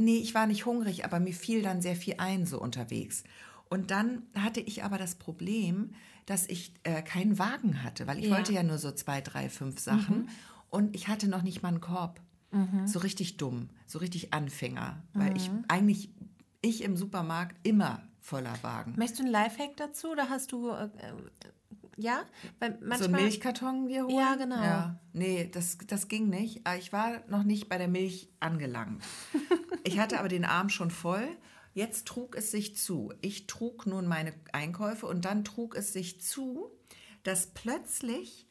[0.00, 3.22] Nee, ich war nicht hungrig, aber mir fiel dann sehr viel ein so unterwegs.
[3.68, 5.92] Und dann hatte ich aber das Problem,
[6.26, 8.30] dass ich äh, keinen Wagen hatte, weil ich Ja.
[8.30, 8.34] Mhm.
[8.36, 10.28] wollte ja nur so zwei, drei, fünf Sachen.
[10.70, 12.20] Und ich hatte noch nicht mal einen Korb.
[12.86, 15.00] So richtig dumm, so richtig Anfänger.
[15.14, 15.36] Weil Mhm.
[15.36, 16.10] ich eigentlich,
[16.62, 18.94] ich im Supermarkt immer voller Wagen.
[18.96, 20.70] Möchtest du einen Lifehack dazu oder hast du.
[20.70, 20.88] Äh, äh,
[21.96, 22.22] ja?
[22.58, 24.16] Weil manchmal, so einen Milchkarton dir holen?
[24.16, 24.56] Ja, genau.
[24.62, 25.00] Ja.
[25.12, 26.66] Nee, das, das ging nicht.
[26.66, 29.04] Aber Ich war noch nicht bei der Milch angelangt.
[29.84, 31.26] ich hatte aber den Arm schon voll.
[31.72, 33.12] Jetzt trug es sich zu.
[33.20, 36.70] Ich trug nun meine Einkäufe und dann trug es sich zu,
[37.22, 38.46] dass plötzlich,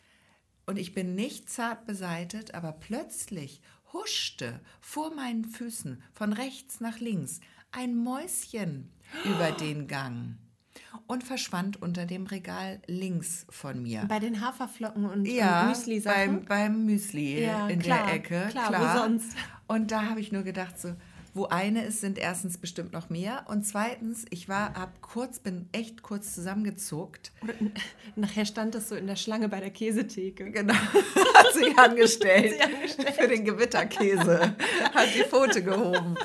[0.66, 3.62] und ich bin nicht zart beseitet, aber plötzlich
[3.92, 7.40] huschte vor meinen Füßen von rechts nach links
[7.72, 8.92] ein Mäuschen
[9.26, 10.36] über den Gang
[11.08, 14.06] und verschwand unter dem Regal links von mir.
[14.08, 16.16] Bei den Haferflocken und, Ja, und Müsli-Sachen.
[16.16, 18.48] beim, beim Müsli Ja, in klar, der Ecke.
[18.52, 19.36] klar, wo sonst?
[19.68, 20.96] Und da habe ich nur gedacht, so,
[21.34, 23.46] wo eine ist, sind erstens bestimmt noch mehr.
[23.48, 27.32] Und zweitens, ich war, hab kurz, bin echt kurz zusammengezuckt.
[28.16, 30.52] Nachher stand das so in der Schlange bei der Käsetheke.
[30.52, 30.74] Genau.
[31.34, 32.56] Hat sich angestellt.
[33.18, 34.56] Für den Gewitterkäse.
[34.94, 36.16] Hat die Pfote gehoben.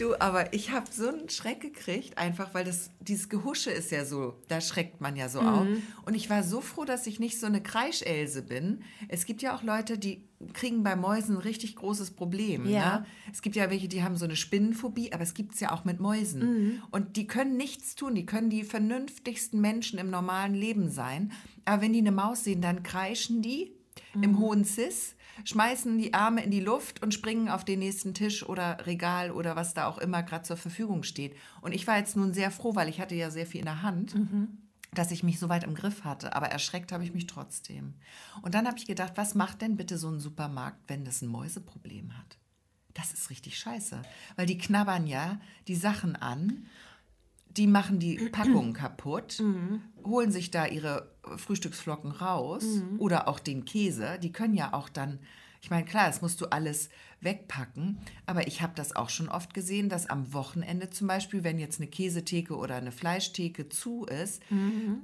[0.00, 4.06] Du, aber ich habe so einen Schreck gekriegt, einfach weil das, dieses Gehusche ist ja
[4.06, 5.66] so, da schreckt man ja so auf.
[6.06, 8.82] Und ich war so froh, dass ich nicht so eine Kreischelse bin.
[9.08, 12.66] Es gibt ja auch Leute, die kriegen bei Mäusen ein richtig großes Problem.
[12.66, 13.00] Ja.
[13.00, 13.06] Ne?
[13.30, 15.84] Es gibt ja welche, die haben so eine Spinnenphobie, aber es gibt es ja auch
[15.84, 16.82] mit Mäusen.
[16.90, 21.32] Und die können nichts tun, die können die vernünftigsten Menschen im normalen Leben sein.
[21.66, 23.72] Aber wenn die eine Maus sehen, dann kreischen die
[24.14, 28.46] im hohen Cis, schmeißen die Arme in die Luft und springen auf den nächsten Tisch
[28.48, 31.36] oder Regal oder was da auch immer gerade zur Verfügung steht.
[31.60, 33.82] Und ich war jetzt nun sehr froh, weil ich hatte ja sehr viel in der
[33.82, 34.14] Hand.
[34.92, 37.94] dass ich mich so weit im Griff hatte, aber erschreckt habe ich mich trotzdem.
[38.42, 41.28] Und dann habe ich gedacht, was macht denn bitte so ein Supermarkt, wenn das ein
[41.28, 42.38] Mäuseproblem hat?
[42.94, 44.02] Das ist richtig scheiße,
[44.36, 46.66] weil die knabbern ja die Sachen an,
[47.56, 49.40] die machen die Packung kaputt,
[50.04, 52.64] holen sich da ihre Frühstücksflocken raus
[52.98, 54.18] oder auch den Käse.
[54.22, 55.18] Die können ja auch dann,
[55.60, 56.88] ich meine, klar, das musst du alles
[57.20, 61.58] wegpacken, aber ich habe das auch schon oft gesehen, dass am Wochenende zum Beispiel, wenn
[61.58, 64.42] jetzt eine Käsetheke oder eine Fleischtheke zu ist,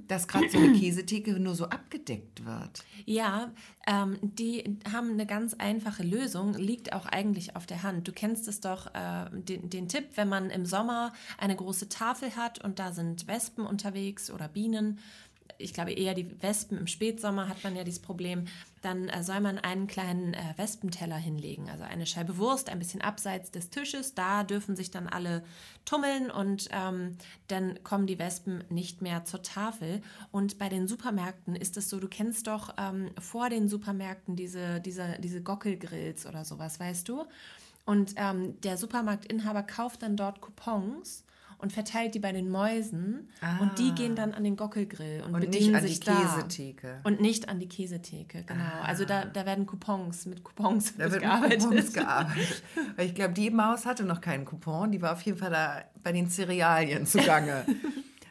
[0.07, 2.83] dass gerade so eine Käsetheke nur so abgedeckt wird.
[3.05, 3.51] Ja,
[3.85, 8.07] ähm, die haben eine ganz einfache Lösung, liegt auch eigentlich auf der Hand.
[8.07, 12.35] Du kennst es doch, äh, den, den Tipp, wenn man im Sommer eine große Tafel
[12.35, 14.99] hat und da sind Wespen unterwegs oder Bienen.
[15.57, 18.45] Ich glaube eher die Wespen im Spätsommer hat man ja dieses Problem.
[18.81, 23.01] Dann äh, soll man einen kleinen äh, Wespenteller hinlegen, also eine Scheibe Wurst, ein bisschen
[23.01, 24.13] abseits des Tisches.
[24.13, 25.43] Da dürfen sich dann alle
[25.85, 27.17] tummeln und ähm,
[27.47, 30.01] dann kommen die Wespen nicht mehr zur Tafel.
[30.31, 34.79] Und bei den Supermärkten ist es so, du kennst doch ähm, vor den Supermärkten diese,
[34.79, 37.25] diese, diese Gockelgrills oder sowas, weißt du?
[37.85, 41.23] Und ähm, der Supermarktinhaber kauft dann dort Coupons
[41.59, 45.39] und verteilt die bei den Mäusen und die gehen dann an den Gockelgrill und, Und
[45.41, 46.15] nicht bedienen an die sich da.
[46.21, 46.99] Käsetheke.
[47.03, 48.63] Und nicht an die Käsetheke, genau.
[48.83, 51.61] Also da, da werden Coupons, mit Coupons Da wird gearbeitet.
[51.61, 52.63] mit Coupons gearbeitet.
[52.95, 54.91] Weil ich glaube, die Maus hatte noch keinen Coupon.
[54.91, 57.65] Die war auf jeden Fall da bei den Cerealien zugange.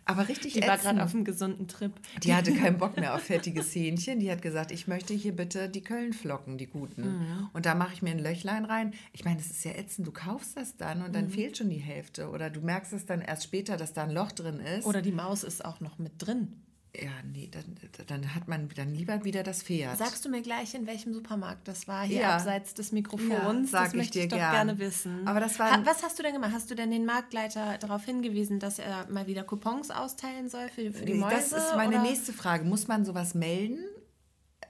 [0.08, 0.82] Aber richtig Die war ätzend.
[0.84, 1.92] gerade auf einem gesunden Trip.
[2.22, 4.20] Die hatte keinen Bock mehr auf fettiges Hähnchen.
[4.20, 7.02] Die hat gesagt, ich möchte hier bitte die Kölnflocken, die guten.
[7.02, 7.48] Mhm.
[7.52, 8.94] Und da mache ich mir ein Löchlein rein.
[9.12, 10.06] Ich meine, das ist ja ätzend.
[10.06, 11.12] Du kaufst das dann und Mhm.
[11.12, 12.30] dann fehlt schon die Hälfte.
[12.30, 14.86] Oder du merkst es dann erst später, dass da ein Loch drin ist.
[14.86, 16.52] Oder die Maus ist auch noch mit drin.
[17.02, 19.96] Ja, nee, dann, dann hat man dann lieber wieder das Pferd.
[19.98, 22.04] Sagst du mir gleich, in welchem Supermarkt das war?
[22.04, 22.36] Hier Ja.
[22.36, 23.70] abseits des Ja, Mikrofons.
[23.70, 24.52] sag das ich möchte dir ich doch gern.
[24.52, 25.26] gerne wissen.
[25.26, 26.52] Aber das war ha, Was hast du denn gemacht?
[26.52, 30.92] Hast du denn den Marktleiter darauf hingewiesen, dass er mal wieder Coupons austeilen soll für,
[30.92, 31.36] für die Mäuse?
[31.36, 32.02] Das ist meine oder?
[32.02, 32.64] nächste Frage.
[32.64, 33.78] Muss man sowas melden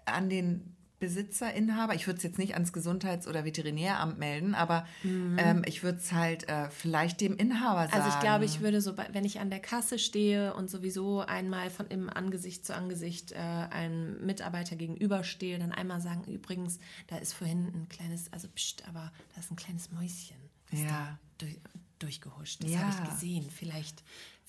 [0.05, 1.95] an den Besitzerinhaber?
[1.95, 6.13] Ich würde es jetzt nicht ans Gesundheits- oder Veterinäramt melden, aber ähm, ich würde es
[6.13, 7.97] halt äh, vielleicht dem Inhaber sagen.
[7.99, 8.03] Mhm.
[8.03, 11.71] Also ich glaube, ich würde so, wenn ich an der Kasse stehe und sowieso einmal
[11.71, 16.79] von im Angesicht zu Angesicht äh, einem Mitarbeiter gegenüberstehe, dann einmal sagen, übrigens,
[17.09, 20.37] da ist vorhin ein kleines, also pst, aber da ist ein kleines Mäuschen.
[20.73, 20.89] Ist Ja.
[20.89, 21.61] da durch,
[21.99, 22.63] durchgehuscht.
[22.63, 22.79] Das Ja.
[22.81, 23.49] habe ich gesehen.
[23.51, 24.03] Vielleicht,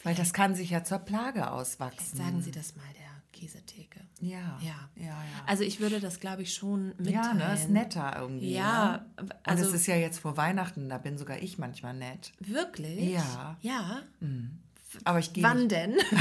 [0.03, 2.17] Weil vielleicht das kann sich ja zur Plage auswachsen.
[2.17, 3.06] sagen Sie das mal der
[3.39, 3.99] Käsetheke.
[4.19, 4.57] Ja.
[4.61, 4.89] Ja.
[4.95, 5.15] Ja, ja.
[5.45, 7.13] Also ich würde das, glaube ich, schon mitteilen.
[7.13, 8.53] ja, ne, ist netter irgendwie.
[8.53, 9.05] Ja, ne?
[9.21, 12.31] Und also es ist ja jetzt vor Weihnachten, da bin sogar ich manchmal nett.
[12.39, 13.11] wirklich.
[13.13, 13.55] Ja.
[13.61, 14.01] Ja.
[15.03, 15.93] Aber ich gehe Wann nicht- denn?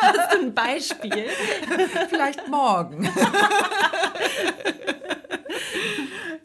[0.00, 1.26] Hast du ein Beispiel?
[2.08, 3.06] vielleicht morgen.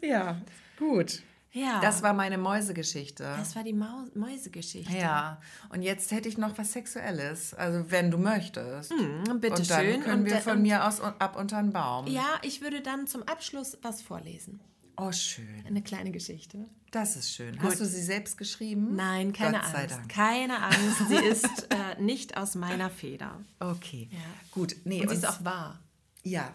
[0.02, 0.36] ja,
[0.78, 1.22] gut.
[1.56, 1.80] Ja.
[1.80, 3.22] Das war meine Mäusegeschichte.
[3.38, 4.92] Das war die Mau Mäusegeschichte.
[4.96, 5.40] Ja,
[5.70, 8.90] und jetzt hätte ich noch was Sexuelles, also wenn du möchtest.
[8.92, 10.00] Hm, bitte und dann schön.
[10.02, 12.06] können Und wir von mir aus ab unter den Baum.
[12.08, 14.60] Ja, ich würde dann zum Abschluss was vorlesen.
[14.98, 15.64] Oh, schön.
[15.66, 16.66] Eine kleine Geschichte.
[16.90, 17.60] Das ist schön.
[17.62, 18.94] Hast du sie selbst geschrieben?
[18.96, 20.08] Nein, keine Gott Angst.
[20.08, 21.08] Keine Angst.
[21.08, 23.40] Sie ist äh, nicht aus meiner Feder.
[23.60, 24.18] Okay, Ja.
[24.52, 24.76] gut.
[24.84, 25.80] Nee, Und sie ist und- auch wahr.
[26.22, 26.50] Ja.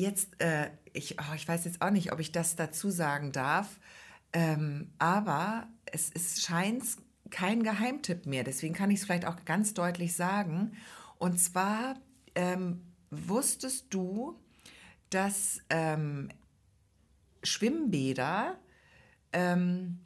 [0.00, 3.78] Jetzt, äh, ich, oh, ich weiß jetzt auch nicht, ob ich das dazu sagen darf,
[4.32, 6.84] ähm, aber es ist, scheint
[7.28, 8.42] kein Geheimtipp mehr.
[8.42, 10.72] Deswegen kann ich es vielleicht auch ganz deutlich sagen.
[11.18, 12.00] Und zwar
[12.34, 12.80] ähm,
[13.10, 14.40] wusstest du,
[15.10, 16.30] dass ähm,
[17.42, 18.58] Schwimmbäder,
[19.34, 19.98] ähm,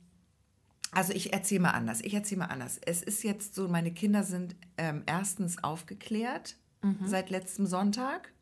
[0.91, 2.81] also ich erzähle mal anders, ich erzähle mal anders.
[2.85, 6.57] Es ist jetzt so, meine Kinder sind ähm, erstens aufgeklärt
[7.07, 8.34] seit letztem Sonntag.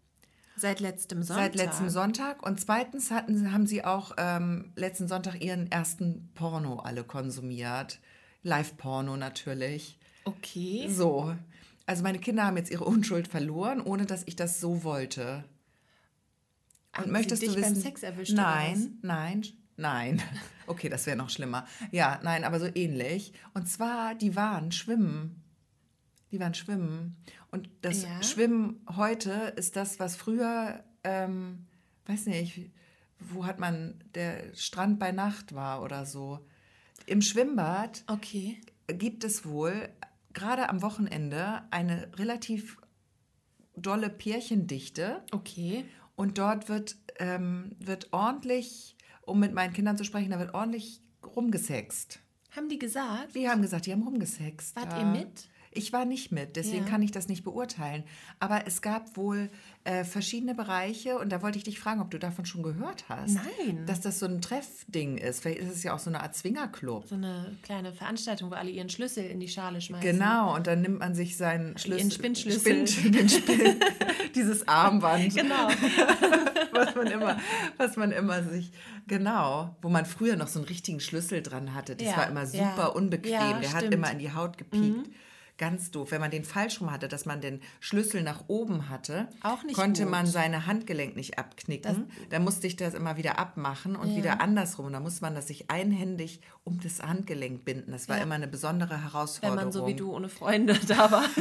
[0.56, 1.44] Seit letztem Sonntag.
[1.44, 2.46] Seit letztem Sonntag.
[2.46, 8.00] Und zweitens hatten, haben sie auch ähm, letzten Sonntag ihren ersten Porno alle konsumiert.
[8.42, 9.98] Live-Porno natürlich.
[10.24, 10.88] Okay.
[10.90, 11.34] So.
[11.86, 15.44] Also meine Kinder haben jetzt ihre Unschuld verloren, ohne dass ich das so wollte.
[16.92, 17.74] Und Haben sie möchtest dich du wissen?
[17.74, 19.46] beim Sex erwischt, Nein, nein,
[19.76, 20.22] nein.
[20.68, 21.66] Okay, das wäre noch schlimmer.
[21.90, 23.32] Ja, nein, aber so ähnlich.
[23.52, 25.41] Und zwar, die waren schwimmen.
[26.32, 27.16] Die waren schwimmen.
[27.50, 28.22] Und das Ja.
[28.22, 31.66] Schwimmen heute ist das, was früher, ähm,
[32.06, 32.70] weiß nicht,
[33.20, 36.40] wo hat man, der Strand bei Nacht war oder so.
[37.06, 38.60] Im Schwimmbad Okay.
[38.88, 39.88] gibt es wohl
[40.32, 42.78] gerade am Wochenende eine relativ
[43.76, 45.22] dolle Pärchendichte.
[45.32, 45.84] Okay.
[46.16, 51.02] Und dort wird, ähm, wird ordentlich, um mit meinen Kindern zu sprechen, da wird ordentlich
[51.24, 52.20] rumgesext.
[52.54, 53.34] Haben die gesagt?
[53.34, 54.76] Die haben gesagt, die haben rumgesext.
[54.76, 55.00] Wart ja.
[55.00, 55.48] ihr mit?
[55.74, 56.90] Ich war nicht mit, deswegen Ja.
[56.90, 58.04] kann ich das nicht beurteilen.
[58.40, 59.50] Aber es gab wohl
[59.84, 63.34] äh, verschiedene Bereiche und da wollte ich dich fragen, ob du davon schon gehört hast.
[63.34, 63.84] Nein.
[63.86, 65.40] Dass das so ein Treffding ist.
[65.42, 67.08] Vielleicht ist es ja auch so eine Art Swingerclub.
[67.08, 70.08] So eine kleine Veranstaltung, wo alle ihren Schlüssel in die Schale schmeißen.
[70.08, 71.98] Genau, und dann nimmt man sich seinen Schlüssel.
[72.00, 72.86] Ihren Spinnschlüssel.
[72.86, 73.80] Spinn, den Spinn,
[74.34, 75.68] dieses Armband, Genau.
[76.72, 77.38] was man immer,
[77.76, 78.70] was man immer sich,
[79.06, 81.96] genau, wo man früher noch so einen richtigen Schlüssel dran hatte.
[81.96, 82.86] Das Ja, war immer super ja.
[82.86, 83.32] unbequem.
[83.32, 83.86] Ja, Der hat stimmt.
[83.88, 83.92] Mhm.
[83.92, 85.10] immer in die Haut gepiekt.
[85.58, 86.10] Ganz doof.
[86.10, 89.28] Wenn man den falsch rum hatte, dass man den Schlüssel nach oben hatte,
[89.74, 90.10] konnte gut.
[90.10, 92.10] man seine Handgelenk nicht abknicken.
[92.30, 94.16] dann musste ich das immer wieder abmachen und Ja.
[94.16, 94.90] wieder andersrum.
[94.92, 97.92] Dann musste man das sich einhändig um das Handgelenk binden.
[97.92, 98.22] Das war Ja.
[98.24, 99.56] immer eine besondere Wenn Herausforderung.
[99.64, 101.24] man so wie du ohne Freunde da war.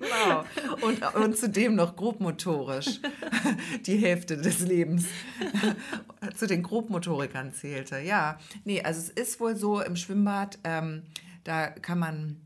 [0.00, 0.44] Genau.
[0.82, 3.00] Und, und zudem noch grobmotorisch
[3.86, 5.06] die Hälfte des Lebens
[6.36, 7.98] zu den Grobmotorikern zählte.
[7.98, 11.02] Ja, nee, also es ist wohl so im Schwimmbad, ähm,
[11.42, 12.43] da kann man,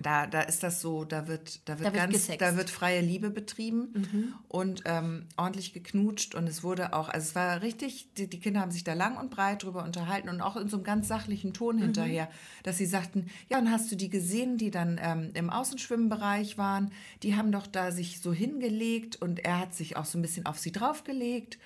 [0.00, 2.40] da, da ist das so, da wird, da wird, Da wird ganz, gesext.
[2.40, 7.34] da wird freie Liebe betrieben und ähm, ordentlich geknutscht und es wurde auch, also es
[7.34, 10.56] war richtig, die, die Kinder haben sich da lang und breit drüber unterhalten und auch
[10.56, 12.28] in so einem ganz sachlichen Ton hinterher,
[12.62, 16.92] dass sie sagten, ja, und hast du die gesehen, die dann ähm, im Außenschwimmbereich waren,
[17.22, 20.46] die haben doch da sich so hingelegt und er hat sich auch so ein bisschen
[20.46, 21.58] auf sie draufgelegt.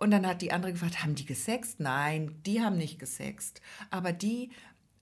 [0.00, 1.80] Und dann hat die andere gefragt, haben die gesext?
[1.80, 3.60] Nein, die haben nicht gesext.
[3.90, 4.50] Aber die,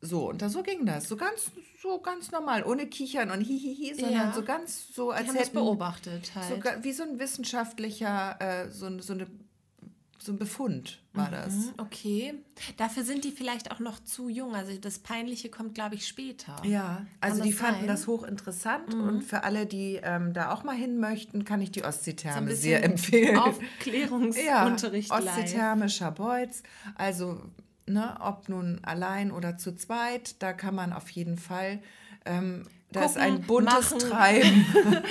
[0.07, 1.09] so, und da so ging das.
[1.09, 1.51] So ganz,
[1.83, 4.33] so ganz normal, ohne Kichern und hihihi, sondern Ja.
[4.33, 6.61] so ganz so, als das hätten, beobachtet so, halt.
[6.63, 9.27] ga- wie so ein wissenschaftlicher, äh, so, ein- so, eine,
[10.19, 11.53] so ein Befund war das.
[11.55, 12.35] Mhm, Okay.
[12.79, 14.55] Dafür sind die vielleicht auch noch zu jung.
[14.57, 16.57] Also das Peinliche kommt, glaube ich, später.
[16.65, 17.83] Ja, also die das fanden sein?
[17.85, 17.87] Mhm.
[17.89, 21.81] das hochinteressant und für alle, die ähm, da auch mal hin möchten, kann ich die
[21.81, 23.39] So Ostseetherme bisschen sehr empfehlen.
[23.39, 25.39] Aufklärungsunterricht ja, live.
[25.39, 26.63] Ossetherme, Scharbeutz.
[26.97, 27.41] Also,
[27.87, 31.81] ne, ob nun allein oder zu zweit, da kann man auf jeden Fall.
[32.25, 33.99] Ähm, da ist ein buntes machen.
[33.99, 34.67] Treiben.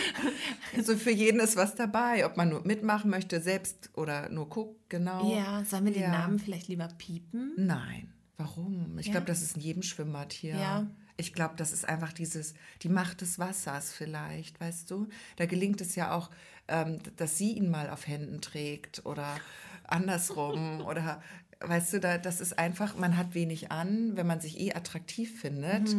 [0.76, 4.89] also für jeden ist was dabei, ob man nur mitmachen möchte, selbst oder nur guckt,
[4.89, 5.34] genau.
[5.36, 6.11] Ja, sollen wir den Ja.
[6.11, 7.53] Namen vielleicht lieber piepen?
[7.57, 8.11] Nein.
[8.38, 8.97] Warum?
[8.99, 9.13] Ich Ja?
[9.13, 10.55] glaube, das ist in jedem Schwimmbad hier.
[10.55, 10.88] Ja.
[11.17, 15.07] Ich glaube, das ist einfach dieses, die Macht des Wassers vielleicht, weißt du?
[15.38, 16.30] Da gelingt es ja auch,
[16.67, 19.38] ähm, dass sie ihn mal auf Händen trägt oder
[19.84, 21.21] andersrum oder
[21.68, 25.39] weißt du, da, das ist einfach, man hat wenig an, wenn man sich eh attraktiv
[25.39, 25.95] findet,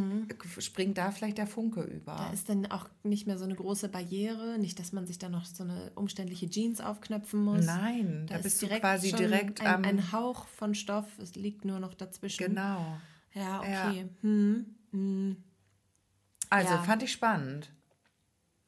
[0.58, 2.14] springt da vielleicht der Funke über.
[2.14, 2.18] Mhm.
[2.18, 4.58] Da ist dann auch nicht mehr so eine große Barriere.
[4.58, 7.64] Nicht, dass man sich da noch so eine umständliche Jeans aufknöpfen muss.
[7.66, 11.06] Nein, da, ist bist du quasi direkt ein, am ein Hauch von Stoff.
[11.18, 12.46] Es liegt nur noch dazwischen.
[12.46, 12.98] genau.
[13.34, 13.88] Ja, Ja.
[13.90, 14.06] okay.
[14.22, 14.66] Hm.
[14.92, 15.36] Hm.
[16.50, 16.82] Also Ja.
[16.82, 17.70] fand ich spannend.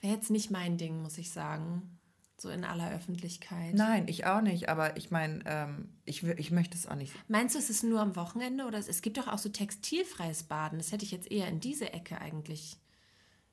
[0.00, 1.98] Wäre jetzt nicht mein Ding, muss ich sagen.
[2.40, 3.74] So in aller Öffentlichkeit.
[3.74, 7.12] Nein, ich auch nicht, aber ich meine, ähm, ich, ich möchte es auch nicht.
[7.28, 10.44] Meinst du, es ist nur am Wochenende oder es, es gibt doch auch so textilfreies
[10.44, 10.78] Baden?
[10.78, 12.78] Das hätte ich jetzt eher in diese Ecke eigentlich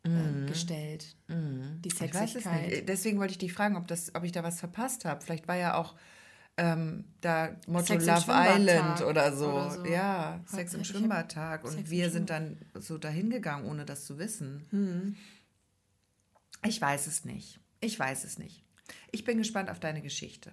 [0.03, 1.15] äh, gestellt.
[1.27, 1.81] Die Mhm.
[1.83, 2.69] Ich weiß es Sexigkeit.
[2.69, 2.89] nicht.
[2.89, 5.21] Deswegen wollte ich dich fragen, ob, das, ob ich da was verpasst habe.
[5.21, 5.95] Vielleicht war ja auch
[6.57, 9.51] ähm, da Motto Sex Love Island oder so.
[9.51, 9.85] oder so.
[9.85, 11.63] Ja, Sex im Schwimmbadtag.
[11.63, 14.65] Und Sex wir sind dann so dahin gegangen, ohne das zu wissen.
[14.69, 15.15] Hm.
[16.65, 17.59] Ich weiß es nicht.
[17.81, 18.63] Ich weiß es nicht.
[19.11, 20.51] Ich bin gespannt auf deine Geschichte.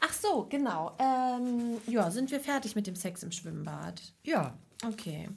[0.00, 0.96] Ach so, genau.
[0.98, 4.00] Ähm, ja, sind wir fertig mit dem Sex im Schwimmbad?
[4.22, 4.56] Ja,
[4.86, 5.28] Okay.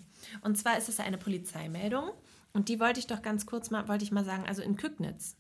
[0.42, 2.12] Und zwar ist es eine Polizeimeldung.
[2.54, 5.36] Und die wollte ich doch ganz kurz mal, wollte ich mal sagen, also in Kügnitz.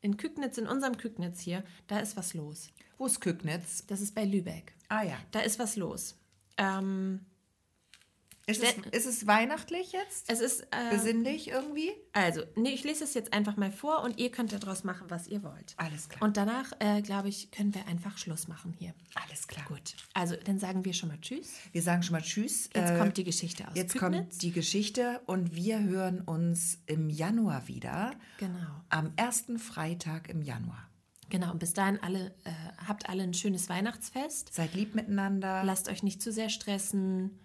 [0.00, 2.68] In Kügnitz, in unserem Kügnitz hier, da ist was los.
[2.98, 3.86] wo ist Kügnitz?
[3.86, 4.74] Das ist bei Lübeck.
[4.88, 5.16] Ah ja.
[5.30, 6.16] Da ist was los.
[6.56, 7.20] Ähm,
[8.46, 10.28] Ist es, ist es weihnachtlich jetzt?
[10.30, 10.62] Es ist.
[10.72, 11.90] Äh, Besinnlich irgendwie?
[12.12, 15.28] also, nee, ich lese es jetzt einfach mal vor und ihr könnt daraus machen, was
[15.28, 15.74] ihr wollt.
[15.76, 16.22] Alles klar.
[16.22, 18.94] Und danach, äh, glaube ich, können wir einfach Schluss machen hier.
[19.14, 19.64] Alles klar.
[19.68, 19.94] Gut.
[20.14, 21.52] Also, dann sagen wir schon mal Tschüss.
[21.70, 22.68] Wir sagen schon mal Tschüss.
[22.74, 24.20] Jetzt Äh, kommt die Geschichte aus Jetzt Kübnitz.
[24.30, 28.12] kommt die Geschichte und wir hören uns im Januar wieder.
[28.38, 28.58] Genau.
[28.88, 30.88] Am ersten Freitag im Januar.
[31.30, 31.52] Genau.
[31.52, 32.50] Und bis dahin alle, äh,
[32.88, 34.52] habt alle ein schönes Weihnachtsfest.
[34.52, 37.38] Seid lieb miteinander, Lasst euch nicht zu sehr stressen.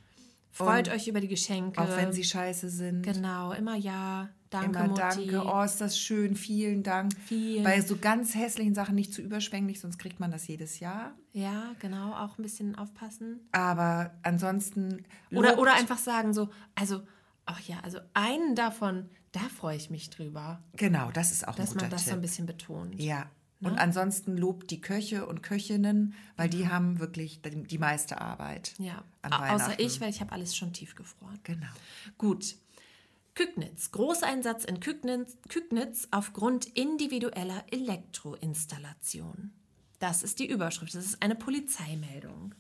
[0.52, 1.80] Freut Und euch über die Geschenke.
[1.82, 3.04] auch wenn sie scheiße sind.
[3.04, 4.30] Genau, immer ja.
[4.50, 5.02] Danke, Immer Mutti.
[5.30, 5.43] danke.
[5.45, 6.36] Oh, ist das schön.
[6.38, 7.12] Vielen Dank.
[7.26, 7.66] Vielen.
[7.66, 11.14] Bei so ganz hässlichen Sachen nicht zu überschwänglich, sonst kriegt man das jedes Jahr.
[11.34, 13.41] Ja, genau, auch ein bisschen aufpassen.
[13.52, 15.04] Aber ansonsten.
[15.32, 17.02] Oder, oder einfach sagen so, also,
[17.45, 21.58] ach ja, also einen davon, da freue ich mich drüber, Genau, das ist auch ein
[21.58, 22.12] dass guter man das Tipp.
[22.12, 23.02] so ein bisschen betont.
[23.02, 23.30] Ja.
[23.60, 23.72] Ne?
[23.72, 28.74] Und ansonsten lobt die Köche und Köchinnen, weil die haben wirklich die, meiste Arbeit.
[28.78, 31.39] Ja, An Au- außer ich, weil ich habe alles schon tiefgefroren.
[31.43, 31.68] Genau.
[32.18, 32.55] Gut.
[33.34, 33.91] Kügnitz.
[33.91, 39.51] Großeinsatz in Kügnitz, Kügnitz aufgrund individueller Elektroinstallation.
[39.99, 40.93] Das ist die Überschrift.
[40.95, 42.53] Das ist eine Polizeimeldung.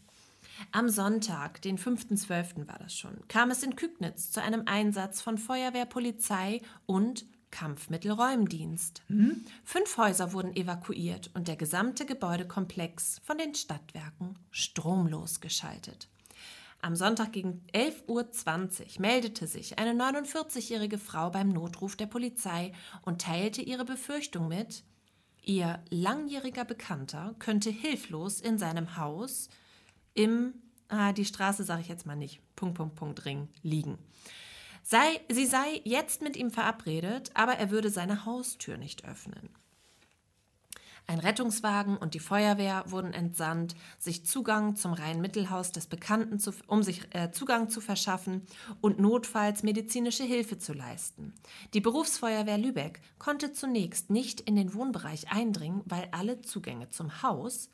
[0.71, 2.67] Am Sonntag, den 5.12.
[2.67, 9.03] war das schon, kam es in Kügnitz zu einem Einsatz von Feuerwehr, Polizei und Kampfmittelräumdienst.
[9.63, 16.09] Fünf Häuser wurden evakuiert und der gesamte Gebäudekomplex von den Stadtwerken stromlos geschaltet.
[16.81, 22.71] Am Sonntag gegen 11.20 Uhr meldete sich eine 49-jährige Frau beim Notruf der Polizei
[23.01, 24.83] und teilte ihre Befürchtung mit,
[25.43, 29.49] ihr langjähriger Bekannter könnte hilflos in seinem Haus
[30.13, 30.53] im,
[30.89, 33.97] ah, die Straße sage ich jetzt mal nicht, Punkt, Punkt, Punkt, Ring liegen.
[34.89, 39.49] Sei, sie sei jetzt mit ihm verabredet, aber er würde seine Haustür nicht öffnen.
[41.07, 46.83] Ein Rettungswagen und die Feuerwehr wurden entsandt, sich Zugang zum Rhein-Mittelhaus des Bekannten zu, um
[46.83, 48.47] sich äh, Zugang zu verschaffen
[48.79, 51.33] und notfalls medizinische Hilfe zu leisten.
[51.73, 57.69] Die Berufsfeuerwehr Lübeck konnte zunächst nicht in den Wohnbereich eindringen, weil alle Zugänge zum Haus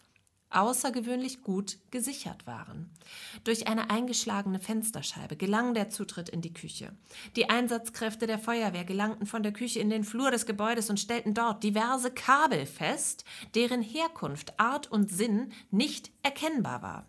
[0.55, 2.89] außergewöhnlich gut gesichert waren.
[3.43, 6.91] Durch eine eingeschlagene Fensterscheibe gelang der Zutritt in die Küche.
[7.35, 11.33] Die Einsatzkräfte der Feuerwehr gelangten von der Küche in den Flur des Gebäudes und stellten
[11.33, 13.25] dort diverse Kabel fest,
[13.55, 17.05] deren Herkunft, Art und Sinn nicht erkennbar war.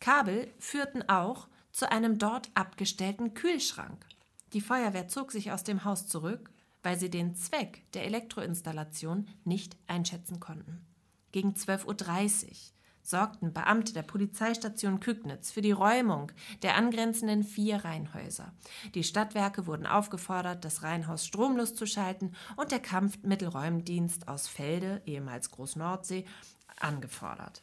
[0.00, 4.06] Kabel führten auch zu einem dort abgestellten Kühlschrank.
[4.52, 6.50] Die Feuerwehr zog sich aus dem Haus zurück,
[6.84, 10.86] weil sie den Zweck der Elektroinstallation nicht einschätzen konnten.
[11.34, 12.52] Gegen 12.30 Uhr
[13.02, 16.30] sorgten Beamte der Polizeistation Kügnitz für die Räumung
[16.62, 18.52] der angrenzenden vier Reihenhäuser.
[18.94, 25.50] Die Stadtwerke wurden aufgefordert, das Reihenhaus stromlos zu schalten und der Kampfmittelräumdienst aus Felde, ehemals
[25.50, 26.24] Großnordsee,
[26.78, 27.62] angefordert.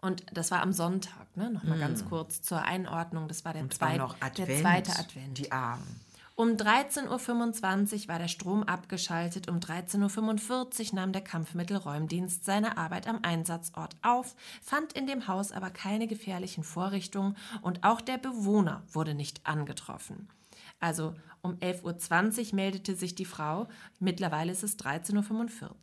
[0.00, 1.50] Und das war am Sonntag, ne?
[1.50, 3.26] Nochmal ganz kurz zur Einordnung.
[3.26, 3.98] Das war der, zweit,
[4.38, 5.38] der zweite Advent.
[5.38, 6.05] Die Armen.
[6.38, 9.48] Um 13.25 Uhr war der Strom abgeschaltet.
[9.48, 15.50] Um 13.45 Uhr nahm der Kampfmittelräumdienst seine Arbeit am Einsatzort auf, fand in dem Haus
[15.50, 20.28] aber keine gefährlichen Vorrichtungen und auch der Bewohner wurde nicht angetroffen.
[20.78, 23.66] Also um 11.20 Uhr meldete sich die Frau.
[23.98, 25.74] Mittlerweile ist es 13.45 Uhr.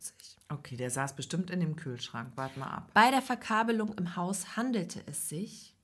[0.50, 2.30] Okay, der saß bestimmt in dem Kühlschrank.
[2.36, 2.90] Wart mal ab.
[2.94, 5.74] Bei der Verkabelung im Haus handelte es sich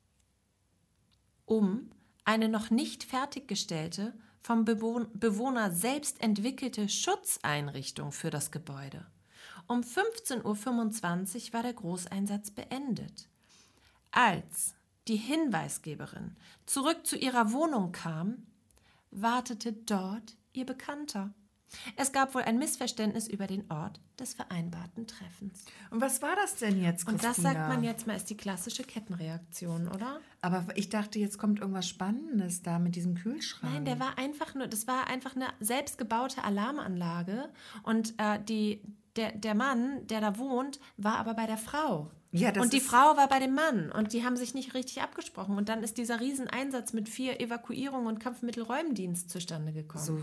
[1.45, 1.91] um
[2.25, 9.07] eine noch nicht fertiggestellte, vom Bewohn Bewohner selbst entwickelte Schutzeinrichtung für das Gebäude.
[9.67, 13.29] Um 15.25 Uhr war der Großeinsatz beendet.
[14.11, 14.75] Als
[15.09, 16.37] die Hinweisgeberin
[16.67, 18.47] zurück zu ihrer Wohnung kam,
[19.11, 21.33] wartete dort ihr Bekannter.
[21.97, 25.65] Es gab wohl ein Missverständnis über den Ort des vereinbarten Treffens.
[25.91, 27.53] Und was war das denn jetzt, Und das Christina?
[27.55, 30.21] sagt man jetzt mal, ist die klassische Kettenreaktion, oder?
[30.43, 33.73] Aber ich dachte, jetzt kommt irgendwas Spannendes da mit diesem Kühlschrank.
[33.73, 37.49] Nein, der war einfach nur, das war einfach eine selbstgebaute Alarmanlage.
[37.83, 38.83] Und äh, die,
[39.17, 42.11] der, der Mann, der da wohnt, war aber bei der Frau.
[42.33, 45.57] Ja, und die Frau war bei dem Mann und die haben sich nicht richtig abgesprochen.
[45.57, 50.05] Und dann ist dieser Rieseneinsatz mit vier Evakuierungen und Kampfmittelräumdienst zustande gekommen.
[50.05, 50.23] So,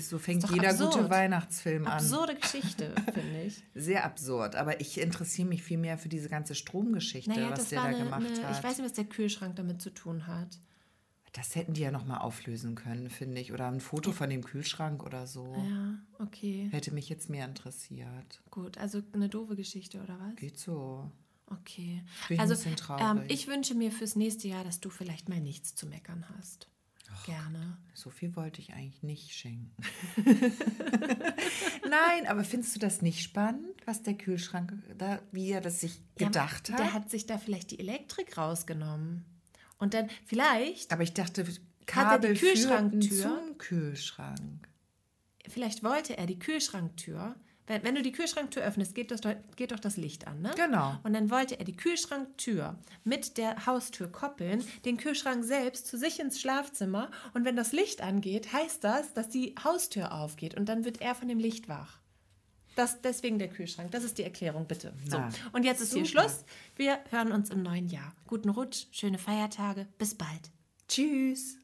[0.00, 0.94] so fängt jeder absurd.
[0.94, 1.92] gute Weihnachtsfilm an.
[1.92, 3.62] Absurde Geschichte, finde ich.
[3.72, 4.56] Sehr absurd.
[4.56, 7.98] Aber ich interessiere mich viel mehr für diese ganze Stromgeschichte, Naja, was der da eine,
[7.98, 8.58] gemacht eine, hat.
[8.58, 10.58] ich weiß nicht, was der Kühlschrank damit zu tun hat.
[11.34, 13.52] Das hätten die ja nochmal auflösen können, finde ich.
[13.52, 15.52] Oder ein Foto von dem Kühlschrank oder so.
[15.68, 16.68] Ja, okay.
[16.70, 18.40] Hätte mich jetzt mehr interessiert.
[18.50, 20.36] Gut, also eine doofe Geschichte, oder was?
[20.36, 21.10] Geht so.
[21.46, 22.04] Okay.
[22.28, 22.70] Bin ich ein also
[23.00, 26.68] ähm, ich wünsche mir fürs nächste Jahr, dass du vielleicht mal nichts zu meckern hast.
[27.26, 27.78] Gerne.
[27.94, 29.74] So viel wollte ich eigentlich nicht schenken.
[31.82, 36.00] Nein, aber findest du das nicht spannend, was der Kühlschrank da, wie er das sich
[36.18, 36.78] Ja, gedacht hat?
[36.78, 39.24] Der hat sich da vielleicht die Elektrik rausgenommen.
[39.84, 40.90] Und dann vielleicht.
[40.92, 43.22] Aber ich dachte, Hat er Kabel die Kühlschranktür?
[43.22, 44.66] zum Kühlschrank.
[45.46, 47.34] Vielleicht wollte er die Kühlschranktür.
[47.66, 49.20] Wenn, wenn du die Kühlschranktür öffnest, geht, das,
[49.56, 50.52] geht doch das Licht an, ne?
[50.56, 50.98] Genau.
[51.02, 56.18] Und dann wollte er die Kühlschranktür mit der Haustür koppeln, den Kühlschrank selbst zu sich
[56.18, 57.10] ins Schlafzimmer.
[57.34, 60.54] Und wenn das Licht angeht, heißt das, dass die Haustür aufgeht.
[60.56, 62.00] Und dann wird er von dem Licht wach.
[62.76, 63.90] Das, deswegen der Kühlschrank.
[63.92, 64.92] Das ist die Erklärung, bitte.
[65.08, 65.22] So.
[65.52, 66.22] Und jetzt ist hier super.
[66.22, 66.44] Schluss.
[66.76, 68.12] Wir hören uns im neuen Jahr.
[68.26, 69.86] Guten Rutsch, schöne Feiertage.
[69.98, 70.50] Bis bald.
[70.88, 71.56] Tschüss.